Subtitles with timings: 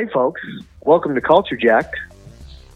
[0.00, 0.40] Hey, folks.
[0.80, 1.92] Welcome to Culture Jack.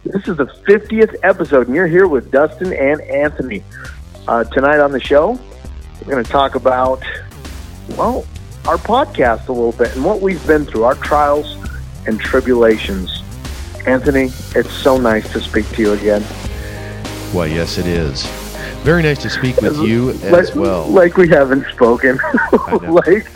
[0.04, 3.64] This is the 50th episode, and you're here with Dustin and Anthony.
[4.28, 5.40] Uh, tonight on the show,
[6.02, 7.02] we're going to talk about,
[7.96, 8.26] well,
[8.66, 11.56] our podcast a little bit and what we've been through, our trials
[12.06, 13.22] and tribulations.
[13.86, 16.20] Anthony, it's so nice to speak to you again.
[17.32, 18.26] Why, yes, it is.
[18.82, 20.86] Very nice to speak with you as like, well.
[20.88, 22.18] Like we haven't spoken.
[22.82, 23.26] like,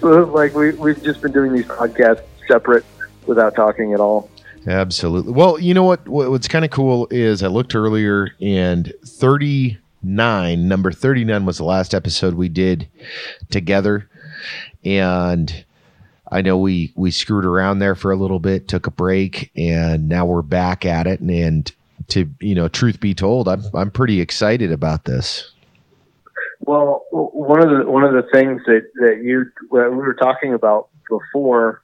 [0.00, 2.86] like we, we've just been doing these podcasts separate
[3.26, 4.30] without talking at all.
[4.66, 5.32] Absolutely.
[5.32, 6.08] Well, you know what?
[6.08, 11.94] What's kind of cool is I looked earlier and 39, number 39 was the last
[11.94, 12.88] episode we did
[13.48, 14.08] together.
[14.84, 15.64] And
[16.30, 20.08] I know we we screwed around there for a little bit, took a break, and
[20.08, 21.20] now we're back at it.
[21.20, 21.72] And, and
[22.08, 25.52] to you know, truth be told, I'm I'm pretty excited about this.
[26.60, 30.54] Well, one of the one of the things that that you that we were talking
[30.54, 31.82] about before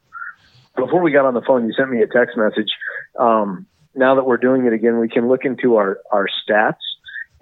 [0.76, 2.72] before we got on the phone, you sent me a text message.
[3.18, 6.76] Um, now that we're doing it again, we can look into our our stats.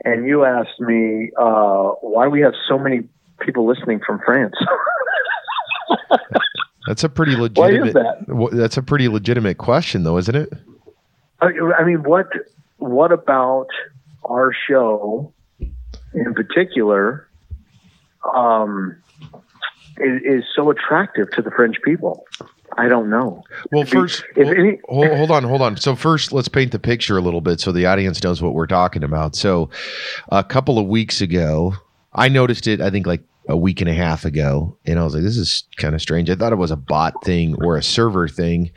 [0.05, 3.07] And you asked me uh, why we have so many
[3.41, 4.55] people listening from France.
[6.87, 7.81] That's a pretty legitimate.
[7.81, 8.57] Why is That?
[8.57, 10.51] That's a pretty legitimate question, though, isn't it?
[11.41, 12.29] I mean, what
[12.79, 13.69] what about
[14.25, 15.33] our show
[16.15, 17.29] in particular
[18.35, 18.97] um,
[19.99, 22.25] is, is so attractive to the French people?
[22.77, 23.43] I don't know.
[23.73, 25.77] Well, first, hold, any- hold, hold, on, hold on.
[25.77, 28.67] So first, let's paint the picture a little bit so the audience knows what we're
[28.67, 29.35] talking about.
[29.35, 29.71] So,
[30.31, 31.75] a couple of weeks ago,
[32.15, 32.81] I noticed it.
[32.81, 35.65] I think like a week and a half ago, and I was like, "This is
[35.77, 38.71] kind of strange." I thought it was a bot thing or a server thing,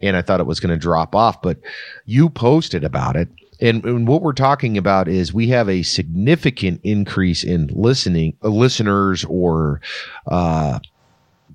[0.00, 1.42] and I thought it was going to drop off.
[1.42, 1.58] But
[2.06, 3.28] you posted about it,
[3.60, 8.48] and, and, what we're talking about is we have a significant increase in listening uh,
[8.48, 9.80] listeners or
[10.26, 10.80] uh,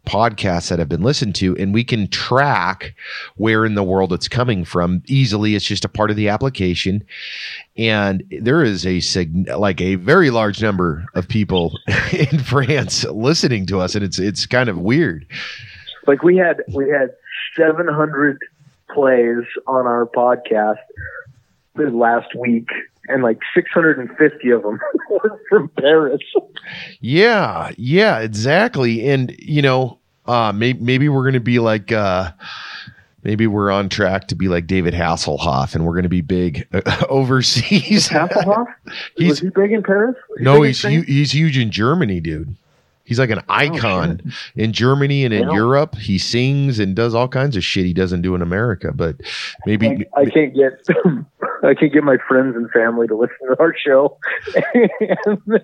[0.05, 2.95] podcasts that have been listened to and we can track
[3.36, 5.56] where in the world it's coming from easily.
[5.56, 7.03] It's just a part of the application.
[7.78, 11.78] And there is a sig- like a very large number of people
[12.12, 15.25] in France listening to us and it's it's kind of weird.
[16.07, 17.13] Like we had we had
[17.57, 18.40] 700
[18.94, 20.78] plays on our podcast
[21.75, 22.68] last week
[23.09, 26.22] and like 650 of them were from Paris.
[27.02, 29.09] Yeah, yeah, exactly.
[29.09, 31.92] And you know, uh, maybe maybe we're gonna be like.
[31.92, 32.31] Uh,
[33.24, 36.68] maybe we're on track to be like David Hasselhoff, and we're going to be big
[36.74, 38.08] uh, overseas.
[38.08, 38.66] Hasselhoff?
[39.18, 40.16] he's, Was he big in Paris?
[40.38, 42.56] no, he's hu- he's huge in Germany, dude.
[43.09, 45.96] He's like an oh, icon oh, in Germany and in well, Europe.
[45.96, 48.92] He sings and does all kinds of shit he doesn't do in America.
[48.94, 49.16] But
[49.66, 50.74] maybe I, I can't get
[51.64, 54.19] I can't get my friends and family to listen to our show.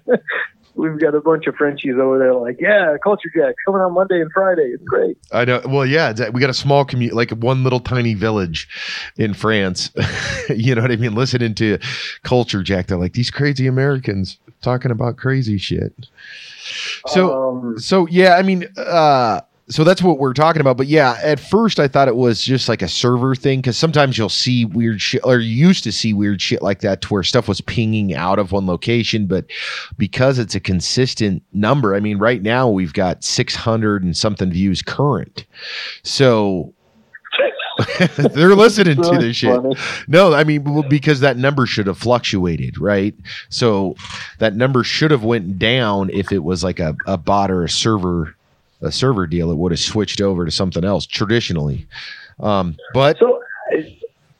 [0.75, 4.21] we've got a bunch of Frenchies over there, like, yeah, Culture Jack coming on Monday
[4.21, 4.71] and Friday.
[4.73, 5.17] It's great.
[5.31, 5.61] I know.
[5.65, 8.67] Well, yeah, we got a small community, like one little tiny village
[9.17, 9.91] in France.
[10.49, 11.15] you know what I mean?
[11.15, 11.79] Listening to
[12.23, 15.93] Culture Jack, they're like these crazy Americans talking about crazy shit.
[17.07, 20.77] So, um, so yeah, I mean, uh, so that's what we're talking about.
[20.77, 24.17] But yeah, at first I thought it was just like a server thing because sometimes
[24.17, 27.23] you'll see weird shit, or you used to see weird shit like that to where
[27.23, 29.25] stuff was pinging out of one location.
[29.25, 29.45] But
[29.97, 34.83] because it's a consistent number, I mean, right now we've got 600 and something views
[34.83, 35.45] current.
[36.03, 36.73] So
[38.17, 39.59] they're listening to this shit.
[40.07, 43.15] No, I mean because that number should have fluctuated, right?
[43.49, 43.95] So
[44.37, 47.69] that number should have went down if it was like a, a bot or a
[47.69, 48.35] server
[48.81, 51.87] a server deal, it would have switched over to something else traditionally.
[52.39, 53.41] Um, but so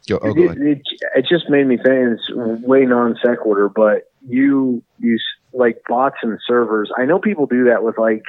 [0.08, 0.82] go, oh, it, it,
[1.16, 2.32] it, just made me think it's
[2.66, 5.24] way non sequitur, but you use
[5.54, 6.92] like bots and servers.
[6.98, 8.24] I know people do that with like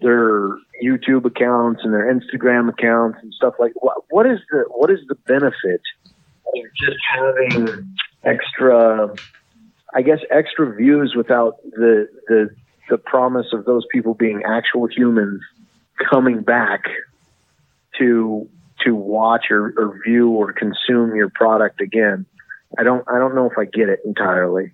[0.00, 0.48] their
[0.82, 5.00] YouTube accounts and their Instagram accounts and stuff like what, what is the what is
[5.08, 5.80] the benefit
[6.46, 9.12] of just having extra
[9.94, 12.54] I guess extra views without the the
[12.92, 15.40] the promise of those people being actual humans
[16.10, 16.84] coming back
[17.98, 18.46] to
[18.84, 22.26] to watch or, or view or consume your product again.
[22.76, 24.72] I don't I don't know if I get it entirely.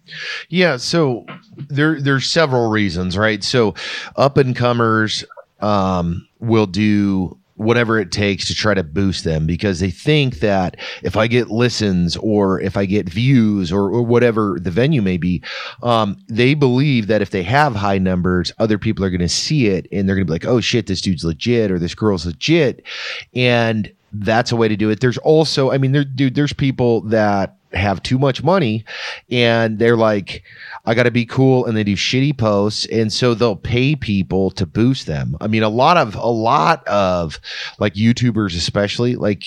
[0.48, 1.26] Yeah, so
[1.69, 3.44] there there's several reasons, right?
[3.44, 3.76] So
[4.16, 5.25] up and comers
[5.60, 10.76] um, will do whatever it takes to try to boost them because they think that
[11.02, 15.16] if I get listens or if I get views or, or whatever the venue may
[15.16, 15.43] be,
[15.82, 19.66] um, they believe that if they have high numbers, other people are going to see
[19.66, 22.26] it and they're going to be like, oh shit, this dude's legit or this girl's
[22.26, 22.87] legit.
[23.34, 25.00] And that's a way to do it.
[25.00, 28.85] There's also, I mean, there, dude, there's people that have too much money
[29.31, 30.43] and they're like
[30.87, 34.50] I got to be cool and they do shitty posts and so they'll pay people
[34.53, 35.37] to boost them.
[35.41, 37.38] I mean a lot of a lot of
[37.79, 39.44] like YouTubers especially like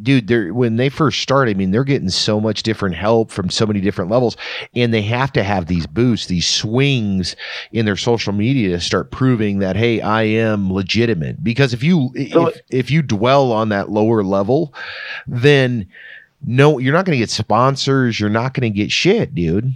[0.00, 3.50] dude, they're when they first start, I mean, they're getting so much different help from
[3.50, 4.36] so many different levels,
[4.74, 7.36] and they have to have these boosts, these swings
[7.72, 11.42] in their social media to start proving that hey, I am legitimate.
[11.42, 14.74] Because if you so if, if you dwell on that lower level,
[15.26, 15.88] then
[16.44, 18.18] no, you're not going to get sponsors.
[18.18, 19.72] You're not going to get shit, dude.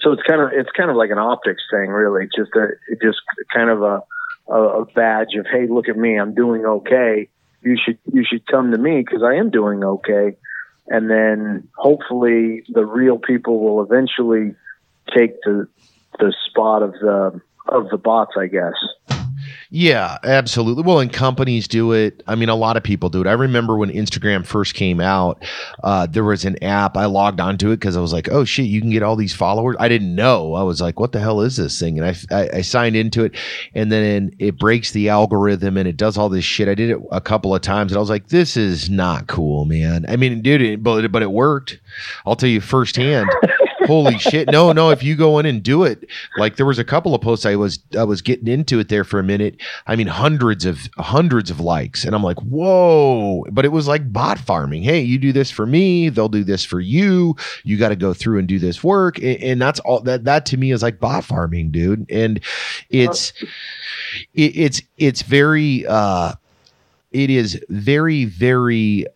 [0.00, 2.28] So it's kind of it's kind of like an optics thing, really.
[2.34, 2.68] Just a
[3.02, 3.20] just
[3.52, 4.02] kind of a
[4.52, 7.28] a badge of hey, look at me, I'm doing okay
[7.66, 10.36] you should you should come to me because I am doing okay,
[10.86, 14.54] and then hopefully the real people will eventually
[15.14, 15.66] take the
[16.20, 18.74] the spot of the of the bots, I guess.
[19.70, 20.84] Yeah, absolutely.
[20.84, 22.22] Well, and companies do it.
[22.26, 23.26] I mean, a lot of people do it.
[23.26, 25.44] I remember when Instagram first came out,
[25.82, 26.96] uh, there was an app.
[26.96, 29.34] I logged onto it because I was like, oh shit, you can get all these
[29.34, 29.76] followers.
[29.80, 30.54] I didn't know.
[30.54, 31.98] I was like, what the hell is this thing?
[31.98, 33.34] And I, I, I signed into it,
[33.74, 36.68] and then it breaks the algorithm and it does all this shit.
[36.68, 39.64] I did it a couple of times, and I was like, this is not cool,
[39.64, 40.06] man.
[40.08, 41.80] I mean, dude, it, but but it worked.
[42.24, 43.28] I'll tell you firsthand.
[43.86, 44.50] Holy shit.
[44.50, 47.20] No no if you go in and do it like there was a couple of
[47.20, 49.60] posts i was i was getting into it there for a minute.
[49.86, 52.04] I mean hundreds of hundreds of likes.
[52.04, 53.44] And i'm like whoa.
[53.50, 54.82] But it was like bot farming.
[54.82, 56.08] Hey you do this for me.
[56.08, 57.36] They'll do this for you.
[57.64, 59.18] You got to go through and do this work.
[59.18, 62.10] And, and, that's all that that to me is like bot farming dude.
[62.10, 62.40] And
[62.90, 63.32] it's
[64.34, 66.34] it, it's it's very uh
[67.12, 69.06] it is very very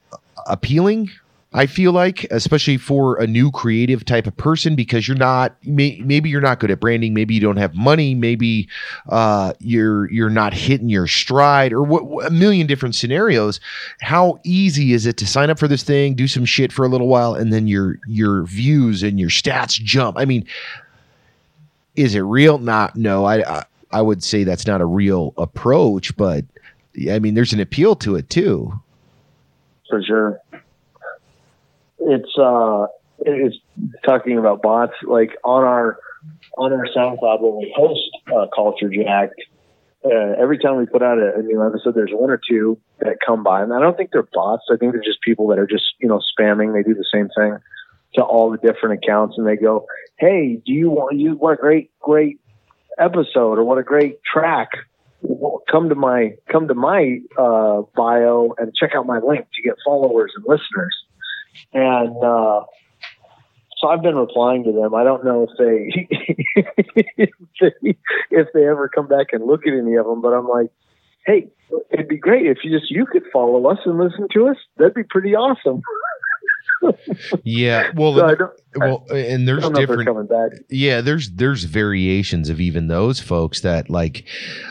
[0.46, 1.10] appealing
[1.52, 6.00] I feel like, especially for a new creative type of person, because you're not may,
[6.04, 8.68] maybe you're not good at branding, maybe you don't have money, maybe
[9.08, 13.58] uh, you're you're not hitting your stride, or what, a million different scenarios.
[14.00, 16.88] How easy is it to sign up for this thing, do some shit for a
[16.88, 20.18] little while, and then your your views and your stats jump?
[20.18, 20.46] I mean,
[21.96, 22.58] is it real?
[22.58, 23.24] Not no.
[23.24, 26.44] I, I I would say that's not a real approach, but
[27.10, 28.72] I mean, there's an appeal to it too.
[29.88, 30.40] For sure
[32.00, 32.86] it's uh
[33.20, 33.56] it's
[34.04, 35.98] talking about bots like on our
[36.56, 39.30] on our SoundCloud when we host uh, Culture Jack.
[40.02, 43.18] Uh, every time we put out a, a, new episode, there's one or two that
[43.24, 44.64] come by, and I don't think they're bots.
[44.72, 46.72] I think they're just people that are just you know spamming.
[46.72, 47.58] They do the same thing
[48.14, 49.86] to all the different accounts, and they go,
[50.18, 52.40] "Hey, do you want you what a great great
[52.98, 54.70] episode or what a great track?
[55.70, 59.74] Come to my come to my uh, bio and check out my link to get
[59.84, 60.96] followers and listeners."
[61.72, 62.64] And uh,
[63.80, 64.94] so I've been replying to them.
[64.94, 66.06] I don't know if they,
[67.16, 67.30] if
[67.60, 67.96] they
[68.30, 70.70] if they ever come back and look at any of them, but I'm like,
[71.26, 71.48] hey,
[71.90, 74.56] it'd be great if you just you could follow us and listen to us.
[74.76, 75.82] That'd be pretty awesome.
[77.42, 80.30] yeah, well, so well, and there's different.
[80.68, 84.26] Yeah, there's there's variations of even those folks that like.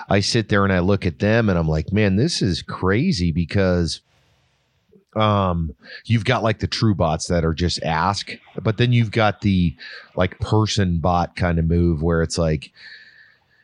[0.08, 3.31] I sit there and I look at them and I'm like, man, this is crazy
[3.31, 4.02] because
[5.15, 5.73] um
[6.06, 9.75] you've got like the true bots that are just ask but then you've got the
[10.15, 12.71] like person bot kind of move where it's like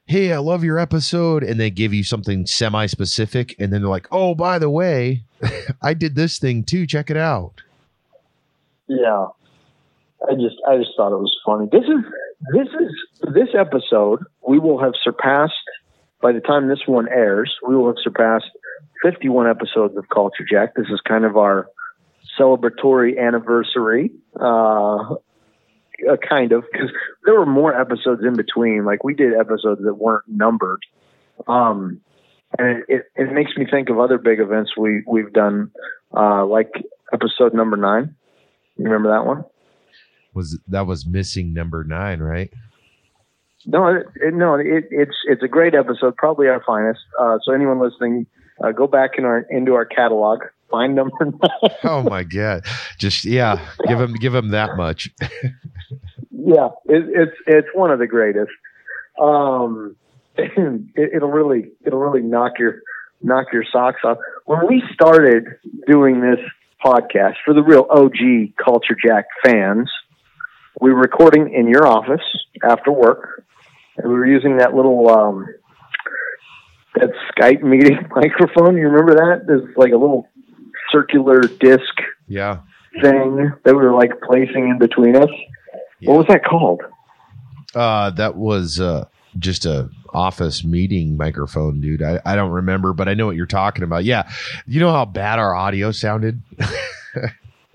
[0.07, 3.89] hey i love your episode and they give you something semi specific and then they're
[3.89, 5.23] like oh by the way
[5.83, 7.61] i did this thing too check it out.
[8.87, 9.27] Yeah.
[10.27, 11.67] I just i just thought it was funny.
[11.71, 12.03] This is
[12.53, 15.53] this is this episode we will have surpassed
[16.21, 18.49] by the time this one airs we will have surpassed
[19.05, 20.75] 51 episodes of Culture Jack.
[20.75, 21.67] This is kind of our
[22.39, 24.11] celebratory anniversary.
[24.39, 25.15] Uh,
[26.09, 26.89] uh, kind of because
[27.23, 28.83] there were more episodes in between.
[28.83, 30.81] Like we did episodes that weren't numbered,
[31.47, 32.01] um,
[32.57, 35.71] and it, it, it, makes me think of other big events we we've done,
[36.15, 36.71] uh, like
[37.13, 38.15] episode number nine.
[38.77, 39.45] You remember that one?
[40.33, 42.51] Was that was missing number nine, right?
[43.65, 46.99] No, it, no, it's it's a great episode, probably our finest.
[47.19, 48.27] Uh, so anyone listening,
[48.63, 51.71] uh, go back in our into our catalog, find number nine.
[51.83, 52.63] oh my god!
[52.97, 55.09] Just yeah, give him give him that much.
[56.31, 58.51] yeah, it, it's it's one of the greatest.
[59.19, 59.95] Um,
[60.37, 62.81] it, will really it'll really knock your
[63.21, 64.17] knock your socks off.
[64.45, 65.45] When we started
[65.87, 66.39] doing this
[66.83, 69.89] podcast for the real OG Culture Jack fans,
[70.79, 72.23] we were recording in your office
[72.63, 73.45] after work,
[73.97, 75.47] and we were using that little um,
[76.95, 78.77] that Skype meeting microphone.
[78.77, 79.47] You remember that?
[79.47, 80.27] There's like a little
[80.91, 81.93] circular disc
[82.27, 82.59] yeah
[83.01, 85.29] thing that we were like placing in between us.
[85.99, 86.11] Yeah.
[86.11, 86.81] What was that called?
[87.73, 89.05] Uh, that was uh,
[89.37, 92.01] just a office meeting microphone, dude.
[92.01, 94.05] I, I don't remember, but I know what you're talking about.
[94.05, 94.29] Yeah,
[94.65, 96.41] you know how bad our audio sounded.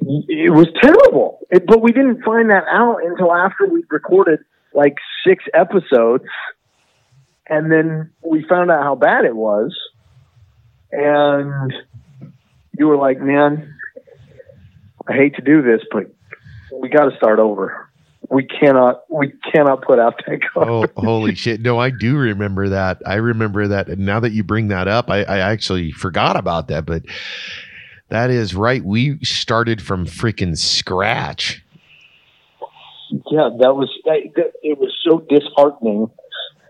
[0.02, 4.40] It was terrible, it, but we didn't find that out until after we recorded
[4.72, 4.96] like
[5.26, 6.24] six episodes,
[7.50, 9.78] and then we found out how bad it was,
[10.90, 11.72] and
[12.78, 13.74] you were like, "Man,
[15.06, 16.10] I hate to do this, but
[16.72, 17.90] we got to start over."
[18.30, 21.60] we cannot we cannot put out that Oh, holy shit!
[21.60, 23.02] No, I do remember that.
[23.04, 23.88] I remember that.
[23.88, 26.86] And now that you bring that up, I, I actually forgot about that.
[26.86, 27.02] But
[28.08, 28.84] that is right.
[28.84, 31.64] We started from freaking scratch.
[33.10, 34.20] Yeah, that was that,
[34.62, 34.78] it.
[34.78, 36.10] Was so disheartening,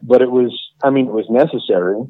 [0.03, 0.59] but it was.
[0.83, 2.03] I mean, it was necessary.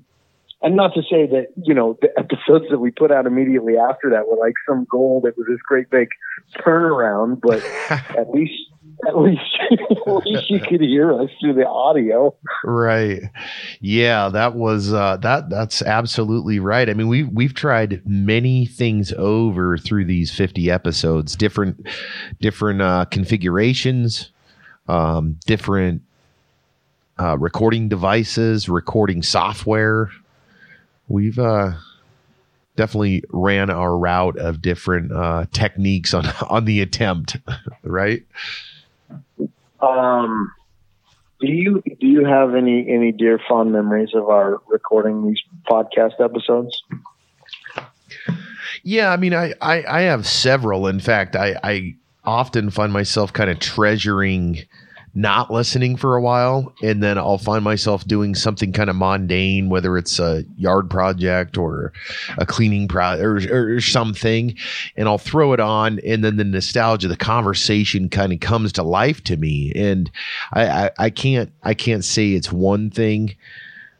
[0.62, 4.10] And not to say that you know the episodes that we put out immediately after
[4.10, 6.08] that were like some goal that was this great big
[6.58, 7.64] turnaround, but
[8.16, 8.70] at least
[9.06, 12.34] at least, at least you could hear us through the audio.
[12.64, 13.22] Right.
[13.80, 15.48] Yeah, that was uh, that.
[15.48, 16.88] That's absolutely right.
[16.88, 21.86] I mean, we we've tried many things over through these fifty episodes, different
[22.40, 24.30] different uh, configurations,
[24.88, 26.02] um, different
[27.20, 30.10] uh, recording devices, recording software.
[31.08, 31.72] We've uh,
[32.76, 37.36] definitely ran our route of different uh, techniques on on the attempt,
[37.82, 38.22] right?
[39.80, 40.52] Um,
[41.40, 46.20] do you do you have any any dear fond memories of our recording these podcast
[46.20, 46.82] episodes?
[48.82, 50.86] Yeah, I mean, I I, I have several.
[50.86, 54.60] In fact, I I often find myself kind of treasuring
[55.14, 59.68] not listening for a while and then I'll find myself doing something kind of mundane,
[59.68, 61.92] whether it's a yard project or
[62.38, 64.54] a cleaning project or, or, something,
[64.96, 68.82] and I'll throw it on, and then the nostalgia, the conversation kind of comes to
[68.82, 70.10] life to me, and
[70.52, 73.34] I, I, I can't I can't say it's one thing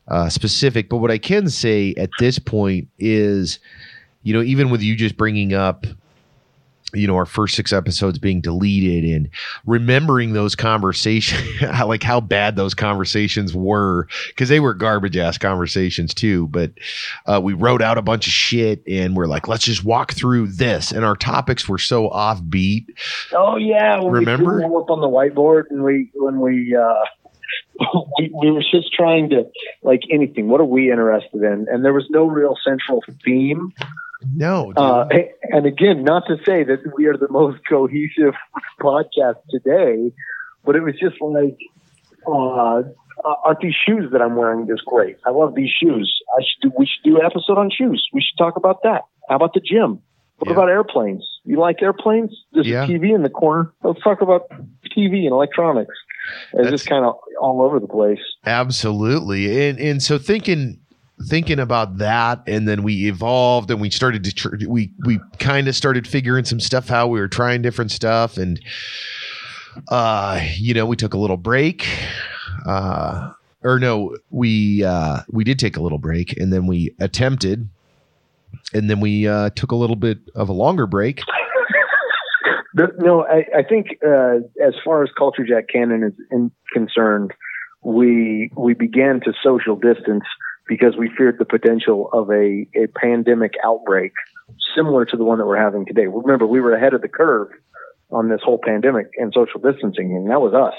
[0.07, 3.59] uh, specific, but what I can say at this point is,
[4.23, 5.87] you know, even with you just bringing up
[6.95, 9.29] you know our first six episodes being deleted and
[9.67, 11.43] remembering those conversations
[11.87, 16.73] like how bad those conversations were because they were garbage ass conversations too but
[17.27, 20.47] uh, we wrote out a bunch of shit and we're like let's just walk through
[20.47, 22.87] this and our topics were so offbeat.
[23.33, 24.59] Oh yeah remember?
[24.59, 27.05] we up on the whiteboard and we when we uh
[28.19, 29.45] we, we were just trying to
[29.83, 31.67] like anything what are we interested in?
[31.71, 33.73] And there was no real central theme
[34.35, 34.73] no.
[34.77, 35.09] Uh,
[35.51, 38.35] and again, not to say that we are the most cohesive
[38.81, 40.13] podcast today,
[40.65, 41.59] but it was just like,
[42.27, 42.83] uh,
[43.45, 45.17] aren't these shoes that I'm wearing just great?
[45.27, 46.21] I love these shoes.
[46.39, 48.07] I should do, we should do an episode on shoes.
[48.13, 49.03] We should talk about that.
[49.29, 50.01] How about the gym?
[50.39, 50.55] What yeah.
[50.55, 51.27] about airplanes?
[51.45, 52.35] You like airplanes?
[52.53, 52.85] There's yeah.
[52.85, 53.73] a TV in the corner.
[53.83, 54.49] Let's talk about
[54.97, 55.95] TV and electronics.
[56.53, 58.21] It's That's, just kind of all over the place.
[58.47, 59.69] Absolutely.
[59.69, 60.81] And and so thinking
[61.27, 65.69] thinking about that and then we evolved and we started to tr- we we kind
[65.69, 68.61] of started figuring some stuff how we were trying different stuff and
[69.89, 71.87] uh you know we took a little break
[72.67, 73.31] uh
[73.63, 77.69] or no we uh we did take a little break and then we attempted
[78.73, 81.21] and then we uh took a little bit of a longer break.
[82.75, 87.33] No i i think uh as far as culture jack canon is in, concerned
[87.83, 90.25] we we began to social distance
[90.69, 94.13] because we feared the potential of a, a pandemic outbreak
[94.77, 96.07] similar to the one that we're having today.
[96.07, 97.49] Remember, we were ahead of the curve
[98.11, 100.75] on this whole pandemic and social distancing, and that was us.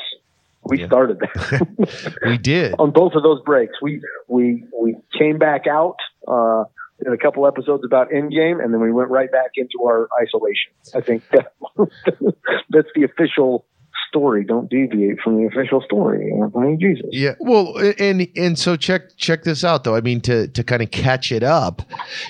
[0.63, 0.88] We yeah.
[0.88, 2.17] started that.
[2.25, 3.74] we did on both of those breaks.
[3.81, 6.65] We we we came back out uh,
[7.05, 10.72] in a couple episodes about Endgame, and then we went right back into our isolation.
[10.93, 11.53] I think that,
[12.70, 13.65] that's the official
[14.12, 14.44] story.
[14.44, 16.32] Don't deviate from the official story.
[16.80, 17.06] Jesus.
[17.12, 17.36] Yeah.
[17.39, 19.96] Well, and and so check check this out though.
[19.96, 21.82] I mean, to to kind of catch it up,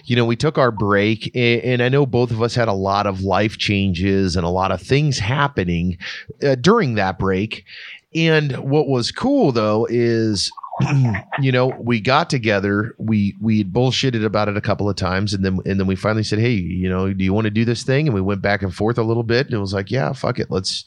[0.05, 2.73] you know, we took our break, and, and I know both of us had a
[2.73, 5.97] lot of life changes and a lot of things happening
[6.43, 7.65] uh, during that break.
[8.13, 10.51] And what was cool though is
[11.39, 15.43] you know, we got together, we we bullshitted about it a couple of times, and
[15.43, 17.83] then and then we finally said, Hey, you know, do you want to do this
[17.83, 18.07] thing?
[18.07, 20.39] And we went back and forth a little bit, and it was like, Yeah, fuck
[20.39, 20.49] it.
[20.49, 20.85] Let's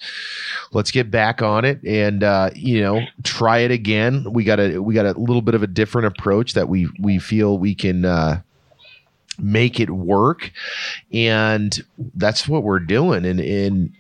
[0.73, 4.25] let's get back on it and uh, you know, try it again.
[4.33, 7.19] We got a we got a little bit of a different approach that we we
[7.19, 8.41] feel we can uh
[9.39, 10.53] make it work.
[11.13, 11.85] And
[12.15, 13.25] that's what we're doing.
[13.25, 13.93] And and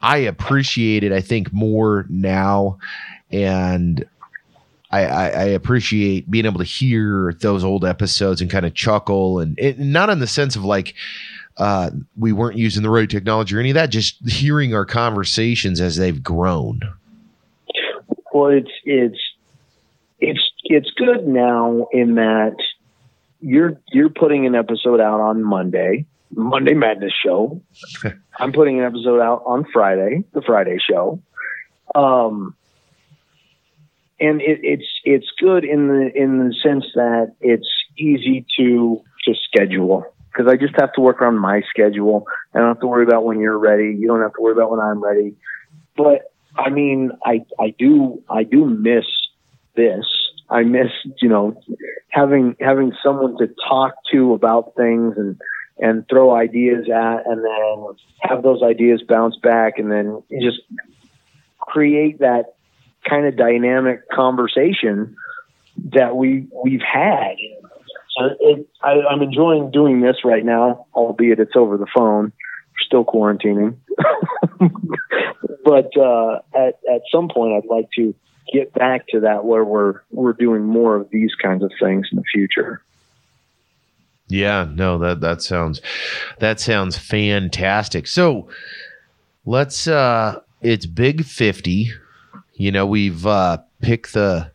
[0.00, 2.78] I appreciate it, I think, more now.
[3.30, 4.04] And
[4.92, 9.40] I, I, I, appreciate being able to hear those old episodes and kind of chuckle
[9.40, 10.94] and, not in the sense of like
[11.56, 15.80] uh, we weren't using the right technology or any of that, just hearing our conversations
[15.80, 16.80] as they've grown.
[18.32, 19.18] Well, it's it's
[20.20, 22.56] it's it's good now in that
[23.40, 26.06] you're you're putting an episode out on Monday.
[26.34, 27.60] Monday Madness show.
[28.38, 31.20] I'm putting an episode out on Friday, the Friday show.
[31.94, 32.54] Um,
[34.22, 39.34] and it, it's it's good in the in the sense that it's easy to to
[39.34, 42.26] schedule because I just have to work around my schedule.
[42.54, 43.96] I don't have to worry about when you're ready.
[43.98, 45.34] You don't have to worry about when I'm ready.
[45.96, 49.06] But I mean, I I do I do miss
[49.74, 50.06] this.
[50.48, 51.60] I miss you know
[52.08, 55.40] having having someone to talk to about things and
[55.78, 60.60] and throw ideas at, and then have those ideas bounce back, and then just
[61.58, 62.54] create that
[63.08, 65.16] kind of dynamic conversation
[65.76, 67.36] that we we've had.
[68.18, 72.24] So it, I, I'm enjoying doing this right now, albeit it's over the phone.
[72.24, 73.76] We're still quarantining,
[75.64, 78.14] but uh, at at some point, I'd like to
[78.52, 82.16] get back to that where we're we're doing more of these kinds of things in
[82.16, 82.82] the future.
[84.28, 85.80] Yeah, no, that that sounds
[86.38, 88.06] that sounds fantastic.
[88.06, 88.48] So
[89.44, 91.92] let's uh it's big 50
[92.62, 94.48] you know we've uh, picked the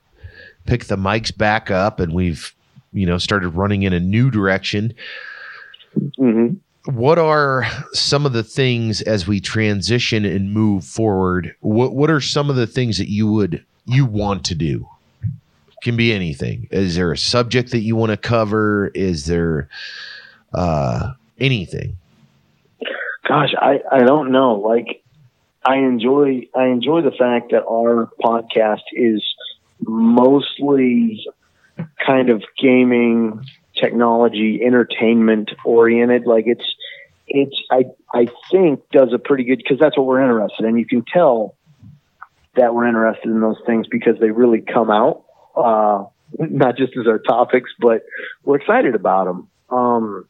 [0.66, 2.56] picked the mics back up and we've
[2.94, 4.94] you know started running in a new direction.
[5.98, 6.92] Mm-hmm.
[6.92, 12.22] what are some of the things as we transition and move forward what what are
[12.22, 14.88] some of the things that you would you want to do?
[15.82, 16.68] Can be anything.
[16.72, 18.88] Is there a subject that you want to cover?
[18.94, 19.70] Is there
[20.54, 21.98] uh anything?
[23.28, 24.56] Gosh i i don't know.
[24.56, 25.04] Like
[25.68, 29.22] I enjoy I enjoy the fact that our podcast is
[29.82, 31.28] mostly
[32.06, 33.44] kind of gaming,
[33.76, 36.26] technology, entertainment oriented.
[36.26, 36.64] Like it's
[37.28, 37.84] it's I
[38.14, 40.78] I think does a pretty good because that's what we're interested in.
[40.78, 41.58] You can tell
[42.56, 45.26] that we're interested in those things because they really come out,
[45.58, 46.06] uh,
[46.40, 48.04] not just as our topics, but
[48.46, 49.50] we're excited about them.
[49.70, 50.26] Um,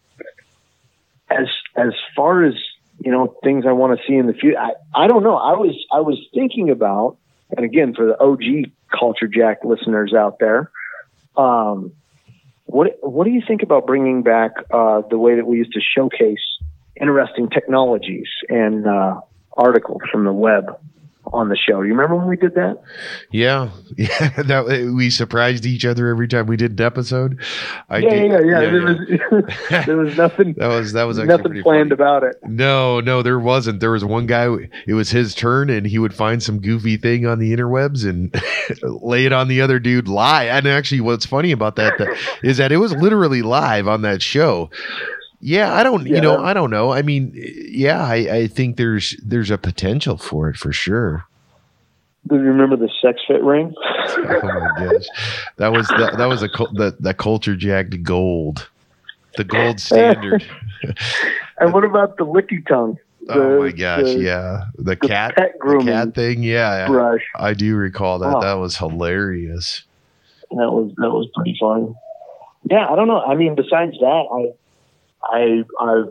[1.29, 2.55] as as far as
[2.99, 4.57] you know, things I want to see in the future.
[4.57, 5.35] I, I don't know.
[5.35, 7.17] I was, I was thinking about,
[7.55, 10.71] and again, for the OG Culture Jack listeners out there,
[11.35, 11.93] um,
[12.65, 15.81] what, what do you think about bringing back, uh, the way that we used to
[15.81, 16.41] showcase
[16.99, 19.21] interesting technologies and, uh,
[19.55, 20.77] articles from the web?
[21.33, 21.81] On the show.
[21.81, 22.81] Do you remember when we did that?
[23.31, 24.29] Yeah, yeah.
[24.43, 27.41] That we surprised each other every time we did an episode.
[27.89, 29.45] I yeah, did, yeah, yeah, yeah, There was
[29.85, 30.53] there was nothing.
[30.57, 31.93] that was that was nothing planned funny.
[31.93, 32.35] about it.
[32.43, 33.79] No, no, there wasn't.
[33.79, 34.47] There was one guy.
[34.85, 38.33] It was his turn, and he would find some goofy thing on the interwebs and
[38.83, 40.49] lay it on the other dude live.
[40.49, 44.21] And actually, what's funny about that, that is that it was literally live on that
[44.21, 44.69] show.
[45.39, 46.05] Yeah, I don't.
[46.05, 46.15] Yeah.
[46.15, 46.91] You know, I don't know.
[46.91, 51.25] I mean, yeah, I, I think there's there's a potential for it for sure.
[52.27, 53.73] Do you remember the sex fit ring?
[53.85, 55.05] oh my gosh,
[55.57, 58.67] that was the, that was a the the culture jacked gold,
[59.37, 60.43] the gold standard.
[61.59, 62.97] and what about the licky tongue?
[63.29, 67.23] Oh the, oh my gosh, the, yeah, the, the cat, the cat thing, yeah, brush.
[67.35, 68.35] I, I do recall that.
[68.35, 68.41] Oh.
[68.41, 69.83] That was hilarious.
[70.49, 71.93] That was that was pretty fun.
[72.69, 73.21] Yeah, I don't know.
[73.21, 74.53] I mean, besides that, I
[75.23, 76.03] I I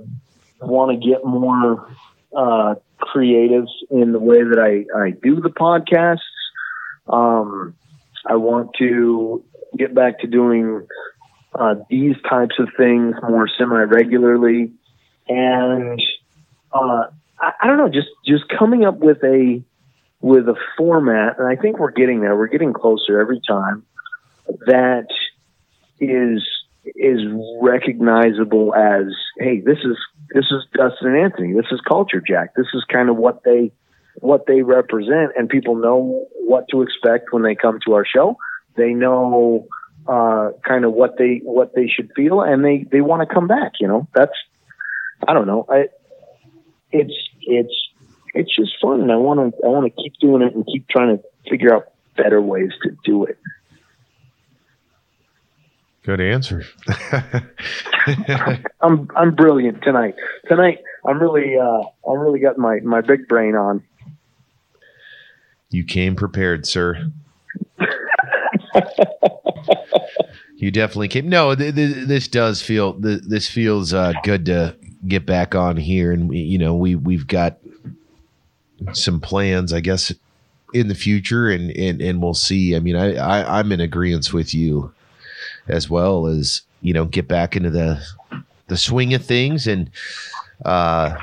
[0.61, 1.88] want to get more
[2.37, 6.21] uh, creative in the way that I, I do the podcasts.
[7.09, 7.75] Um,
[8.27, 9.45] I want to
[9.77, 10.87] get back to doing
[11.55, 14.73] uh, these types of things more semi regularly,
[15.29, 16.03] and
[16.73, 17.05] uh,
[17.40, 19.62] I, I don't know, just just coming up with a
[20.21, 22.37] with a format, and I think we're getting there.
[22.37, 23.85] We're getting closer every time.
[24.66, 25.07] That
[26.01, 26.42] is
[26.94, 27.20] is
[27.61, 29.07] recognizable as,
[29.38, 29.96] hey, this is
[30.33, 31.53] this is Dustin Anthony.
[31.53, 32.55] This is Culture Jack.
[32.55, 33.72] This is kind of what they
[34.20, 38.37] what they represent, and people know what to expect when they come to our show.
[38.77, 39.66] They know
[40.07, 43.46] uh, kind of what they what they should feel, and they they want to come
[43.46, 43.72] back.
[43.81, 44.37] You know, that's
[45.27, 45.66] I don't know.
[45.68, 45.87] I
[46.92, 47.75] it's it's
[48.35, 50.88] it's just fun, and I want to I want to keep doing it and keep
[50.88, 53.38] trying to figure out better ways to do it.
[56.07, 56.64] Good answer.
[58.81, 60.14] I'm I'm brilliant tonight.
[60.47, 63.83] Tonight I'm really uh I really got my my big brain on.
[65.71, 67.11] You came prepared, sir.
[70.55, 71.29] you definitely came.
[71.29, 74.77] No, th- th- this does feel th- this feels uh, good to
[75.09, 77.59] get back on here, and we, you know we we've got
[78.92, 80.12] some plans, I guess,
[80.73, 82.77] in the future, and and and we'll see.
[82.77, 84.92] I mean, I, I I'm in agreement with you
[85.68, 88.02] as well as you know get back into the
[88.68, 89.90] the swing of things and
[90.64, 91.16] uh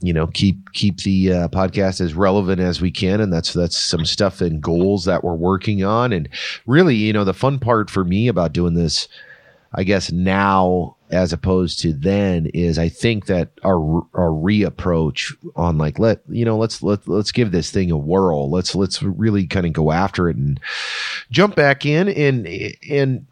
[0.00, 3.20] you know keep keep the uh, podcast as relevant as we can.
[3.20, 6.12] And that's that's some stuff and goals that we're working on.
[6.12, 6.28] And
[6.66, 9.08] really you know the fun part for me about doing this
[9.74, 13.78] i guess now as opposed to then is I think that our
[14.14, 18.50] our reapproach on like let you know let's let let's give this thing a whirl.
[18.50, 20.60] Let's let's really kind of go after it and
[21.30, 22.46] jump back in and
[22.90, 23.26] and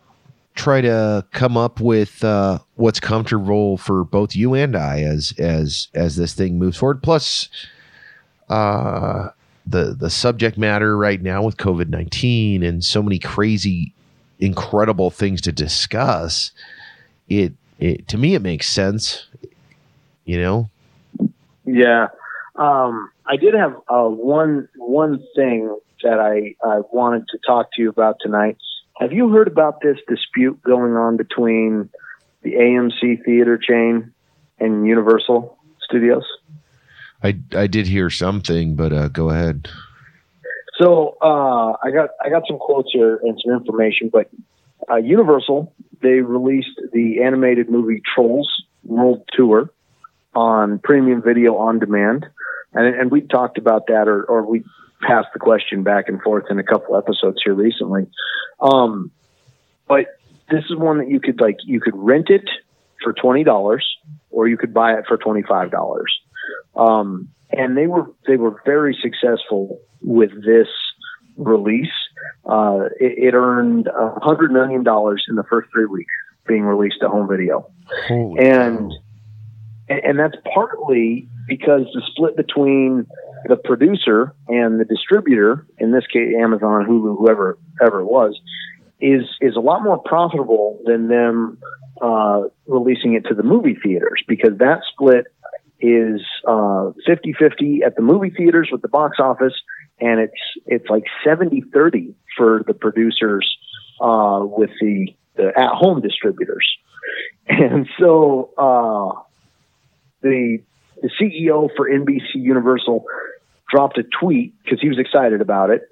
[0.54, 5.88] try to come up with uh, what's comfortable for both you and I as as
[5.94, 7.02] as this thing moves forward.
[7.02, 7.48] Plus,
[8.48, 9.28] uh,
[9.66, 13.92] the the subject matter right now with COVID nineteen and so many crazy,
[14.40, 16.52] incredible things to discuss.
[17.28, 19.26] It it to me it makes sense.
[20.24, 20.70] You know.
[21.64, 22.08] Yeah,
[22.56, 27.82] um, I did have uh, one one thing that I, I wanted to talk to
[27.82, 28.56] you about tonight.
[28.98, 31.90] Have you heard about this dispute going on between
[32.42, 34.12] the AMC theater chain
[34.58, 36.24] and Universal Studios?
[37.22, 39.68] I, I did hear something, but uh, go ahead.
[40.78, 44.28] So uh, I got I got some quotes here and some information, but
[44.90, 45.72] uh, Universal
[46.02, 48.50] they released the animated movie Trolls
[48.84, 49.70] World Tour
[50.34, 52.26] on premium video on demand,
[52.72, 54.64] and and we talked about that, or or we
[55.02, 58.06] passed the question back and forth in a couple episodes here recently.
[58.60, 59.10] Um,
[59.88, 60.06] but
[60.50, 62.48] this is one that you could like you could rent it
[63.02, 63.86] for twenty dollars,
[64.30, 66.12] or you could buy it for twenty five dollars.
[66.74, 70.68] Um, and they were they were very successful with this
[71.36, 71.92] release.
[72.48, 76.12] Uh, it, it, earned a hundred million dollars in the first three weeks
[76.46, 77.68] being released to home video,
[78.06, 78.92] Holy and
[79.88, 83.06] and that's partly because the split between
[83.48, 88.38] the producer and the distributor, in this case Amazon, Hulu, whoever ever it was,
[89.00, 91.58] is is a lot more profitable than them
[92.00, 95.26] uh, releasing it to the movie theaters because that split
[95.78, 99.52] is uh, 50-50 at the movie theaters with the box office
[100.00, 103.56] and it's it's like 70-30 for the producers
[104.00, 106.66] uh, with the, the at home distributors
[107.48, 109.20] and so uh,
[110.22, 110.58] the
[111.02, 113.04] the CEO for NBC Universal
[113.70, 115.82] dropped a tweet because he was excited about it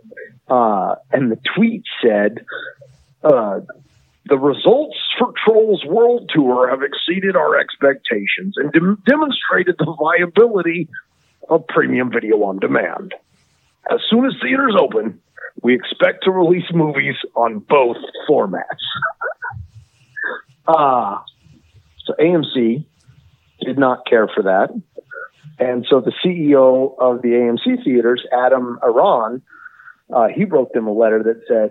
[0.49, 2.45] uh, and the tweet said
[3.23, 3.61] uh,
[4.27, 10.89] the results for Trolls World Tour have exceeded our expectations and de- demonstrated the viability
[11.49, 13.15] of premium video on demand.
[13.91, 15.21] As soon as theaters open,
[15.63, 17.97] we expect to release movies on both
[18.29, 18.63] formats.
[20.67, 21.25] Ah, uh,
[22.07, 22.85] so AMC
[23.61, 24.69] did not care for that.
[25.59, 29.43] And so the CEO of the AMC theaters, Adam Aron,
[30.13, 31.71] uh, he wrote them a letter that said,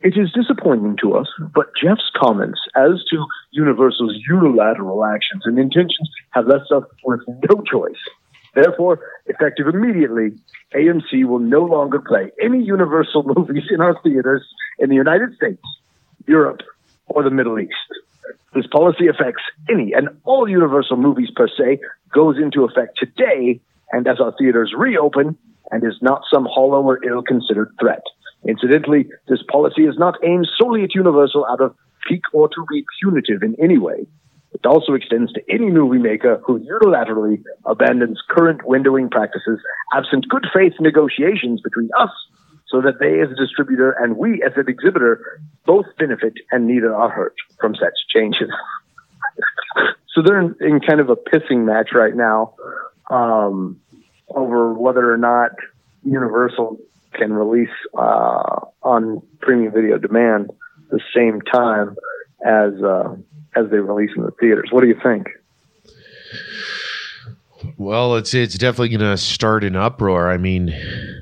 [0.00, 6.10] it is disappointing to us, but Jeff's comments as to Universal's unilateral actions and intentions
[6.30, 7.98] have left us with no choice.
[8.62, 10.30] Therefore, effective immediately,
[10.74, 14.42] AMC will no longer play any Universal movies in our theaters
[14.80, 15.62] in the United States,
[16.26, 16.62] Europe,
[17.06, 17.74] or the Middle East.
[18.54, 21.78] This policy affects any and all Universal movies per se,
[22.12, 23.60] goes into effect today,
[23.92, 25.36] and as our theaters reopen,
[25.70, 28.02] and is not some hollow or ill considered threat.
[28.46, 31.76] Incidentally, this policy is not aimed solely at Universal out of
[32.08, 34.06] pique or to be punitive in any way.
[34.52, 39.60] It also extends to any movie maker who unilaterally abandons current windowing practices
[39.94, 42.10] absent good faith negotiations between us
[42.68, 46.94] so that they as a distributor and we as an exhibitor both benefit and neither
[46.94, 48.50] are hurt from such changes.
[50.14, 52.54] so they're in, in, kind of a pissing match right now
[53.10, 53.80] um,
[54.28, 55.52] over whether or not
[56.04, 56.78] Universal
[57.14, 60.50] can release uh, on premium video demand
[60.90, 61.96] the same time
[62.44, 63.16] as uh,
[63.58, 64.68] as they release in the theaters.
[64.70, 65.28] What do you think?
[67.76, 70.30] Well, it's it's definitely going to start an uproar.
[70.30, 70.70] I mean,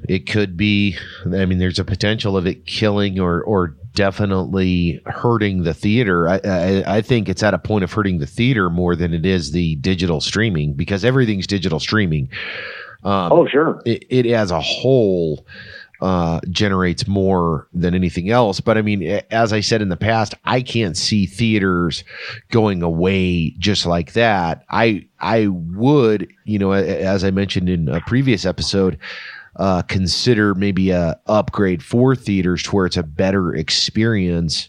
[0.09, 0.97] it could be.
[1.25, 6.29] I mean, there's a potential of it killing or or definitely hurting the theater.
[6.29, 9.25] I, I, I think it's at a point of hurting the theater more than it
[9.25, 12.29] is the digital streaming because everything's digital streaming.
[13.03, 13.83] Um, oh, sure.
[13.87, 15.47] It, it as a whole
[16.01, 18.61] uh, generates more than anything else.
[18.61, 22.05] But I mean, as I said in the past, I can't see theaters
[22.51, 24.65] going away just like that.
[24.71, 28.99] I I would, you know, as I mentioned in a previous episode,
[29.57, 34.69] uh, consider maybe a upgrade for theaters to where it's a better experience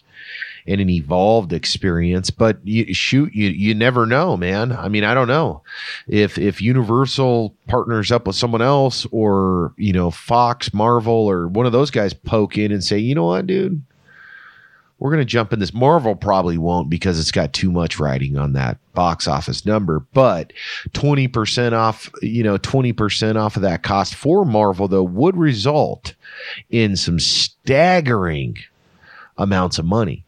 [0.68, 2.30] and an evolved experience.
[2.30, 4.72] But you, shoot, you you never know, man.
[4.72, 5.64] I mean, I don't know
[6.08, 11.66] if if Universal partners up with someone else, or you know, Fox, Marvel, or one
[11.66, 13.82] of those guys poke in and say, you know what, dude.
[15.00, 15.76] We're going to jump in this.
[15.76, 20.00] Marvel probably won't because it's got too much writing on that box office number.
[20.12, 20.54] But
[20.94, 26.16] 20% off, you know, 20% off of that cost for Marvel, though, would result
[26.72, 28.58] in some staggering
[29.38, 30.26] amounts of money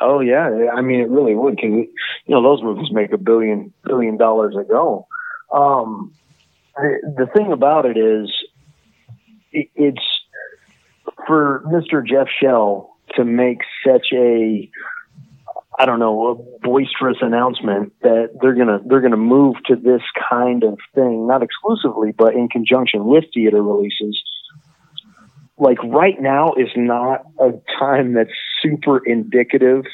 [0.00, 1.88] Oh yeah, I mean it really would because you
[2.28, 5.06] know those movies make a billion billion dollars a go.
[5.52, 6.14] Um,
[6.76, 8.32] the, the thing about it is,
[9.52, 10.04] it, it's
[11.26, 12.06] for Mr.
[12.06, 14.70] Jeff Shell to make such a
[15.78, 20.64] I don't know, a boisterous announcement that they're gonna they're gonna move to this kind
[20.64, 24.22] of thing, not exclusively, but in conjunction with theater releases.
[25.58, 28.30] Like right now is not a time that's
[28.62, 29.84] super indicative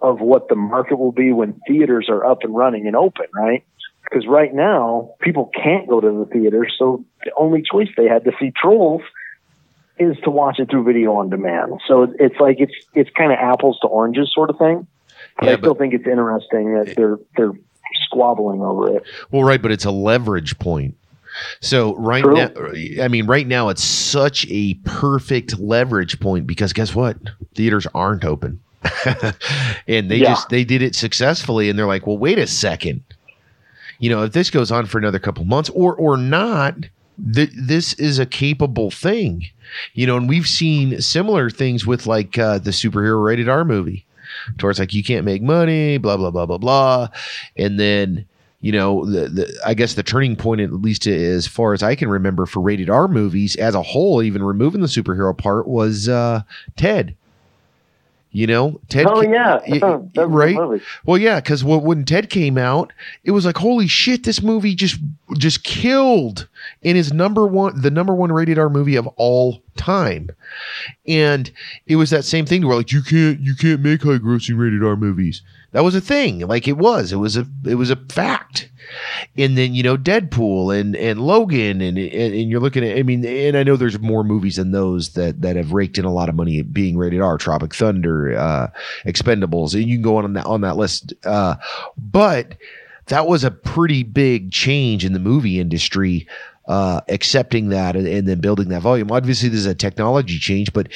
[0.00, 3.64] of what the market will be when theaters are up and running and open, right?
[4.02, 8.24] Because right now people can't go to the theater, so the only choice they had
[8.24, 9.02] to see Trolls
[9.98, 11.80] is to watch it through video on demand.
[11.88, 14.86] So it's like it's it's kind of apples to oranges sort of thing.
[15.38, 17.52] But yeah, I still but, think it's interesting that they're they're
[18.04, 19.04] squabbling over it.
[19.30, 20.96] Well, right, but it's a leverage point.
[21.60, 22.34] So right True.
[22.34, 27.16] now, I mean, right now it's such a perfect leverage point because guess what?
[27.54, 28.60] Theaters aren't open,
[29.86, 30.28] and they yeah.
[30.28, 33.02] just they did it successfully, and they're like, well, wait a second.
[33.98, 36.76] You know, if this goes on for another couple months or or not,
[37.34, 39.46] th- this is a capable thing.
[39.94, 44.04] You know, and we've seen similar things with like uh, the superhero rated R movie
[44.58, 47.08] towards like you can't make money, blah blah blah blah blah,
[47.56, 48.26] and then
[48.60, 51.94] you know the, the I guess the turning point at least as far as I
[51.94, 56.08] can remember for rated R movies as a whole, even removing the superhero part, was
[56.08, 56.42] uh,
[56.76, 57.16] Ted.
[58.32, 59.06] You know, Ted.
[59.08, 59.60] Oh yeah,
[60.14, 60.82] right.
[61.06, 62.92] Well, yeah, because when Ted came out,
[63.24, 64.98] it was like, holy shit, this movie just
[65.38, 66.46] just killed
[66.82, 70.30] and is number one, the number one rated R movie of all time.
[71.06, 71.50] And
[71.86, 74.84] it was that same thing where like you can't you can't make high grossing rated
[74.84, 75.42] R movies.
[75.72, 76.40] That was a thing.
[76.40, 77.12] Like it was.
[77.12, 78.70] It was a it was a fact.
[79.36, 83.02] And then you know Deadpool and and Logan and and, and you're looking at I
[83.02, 86.12] mean and I know there's more movies than those that that have raked in a
[86.12, 87.36] lot of money being rated R.
[87.36, 88.68] Tropic Thunder, uh,
[89.04, 91.12] Expendables, and you can go on on that on that list.
[91.24, 91.56] Uh,
[91.96, 92.56] but
[93.06, 96.26] that was a pretty big change in the movie industry
[96.66, 99.10] uh, accepting that and, and, then building that volume.
[99.12, 100.88] Obviously, there's a technology change, but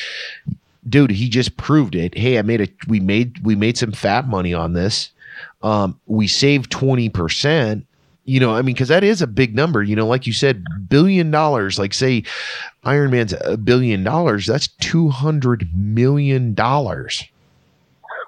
[0.89, 2.17] dude, he just proved it.
[2.17, 5.11] Hey, I made a we made we made some fat money on this.
[5.63, 7.87] Um, we saved twenty percent.
[8.25, 9.83] You know, I mean, because that is a big number.
[9.83, 11.79] You know, like you said, billion dollars.
[11.79, 12.25] Like say,
[12.85, 14.47] Iron Man's a billion dollars.
[14.47, 17.25] That's two hundred million dollars.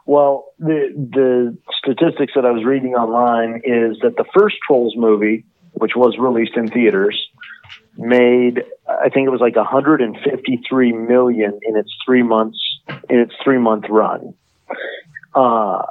[0.07, 5.45] Well, the the statistics that I was reading online is that the first Trolls movie,
[5.73, 7.29] which was released in theaters,
[7.97, 12.59] made I think it was like 153 million in its three months
[13.09, 14.35] in its three month run.
[15.35, 15.83] Uh,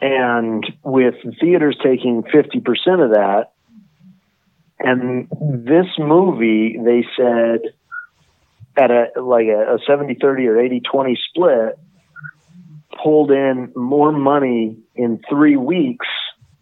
[0.00, 3.52] and with theaters taking 50% of that,
[4.78, 7.60] and this movie, they said
[8.76, 11.78] at a like a, a 70 30 or 80 20 split,
[13.02, 16.06] pulled in more money in three weeks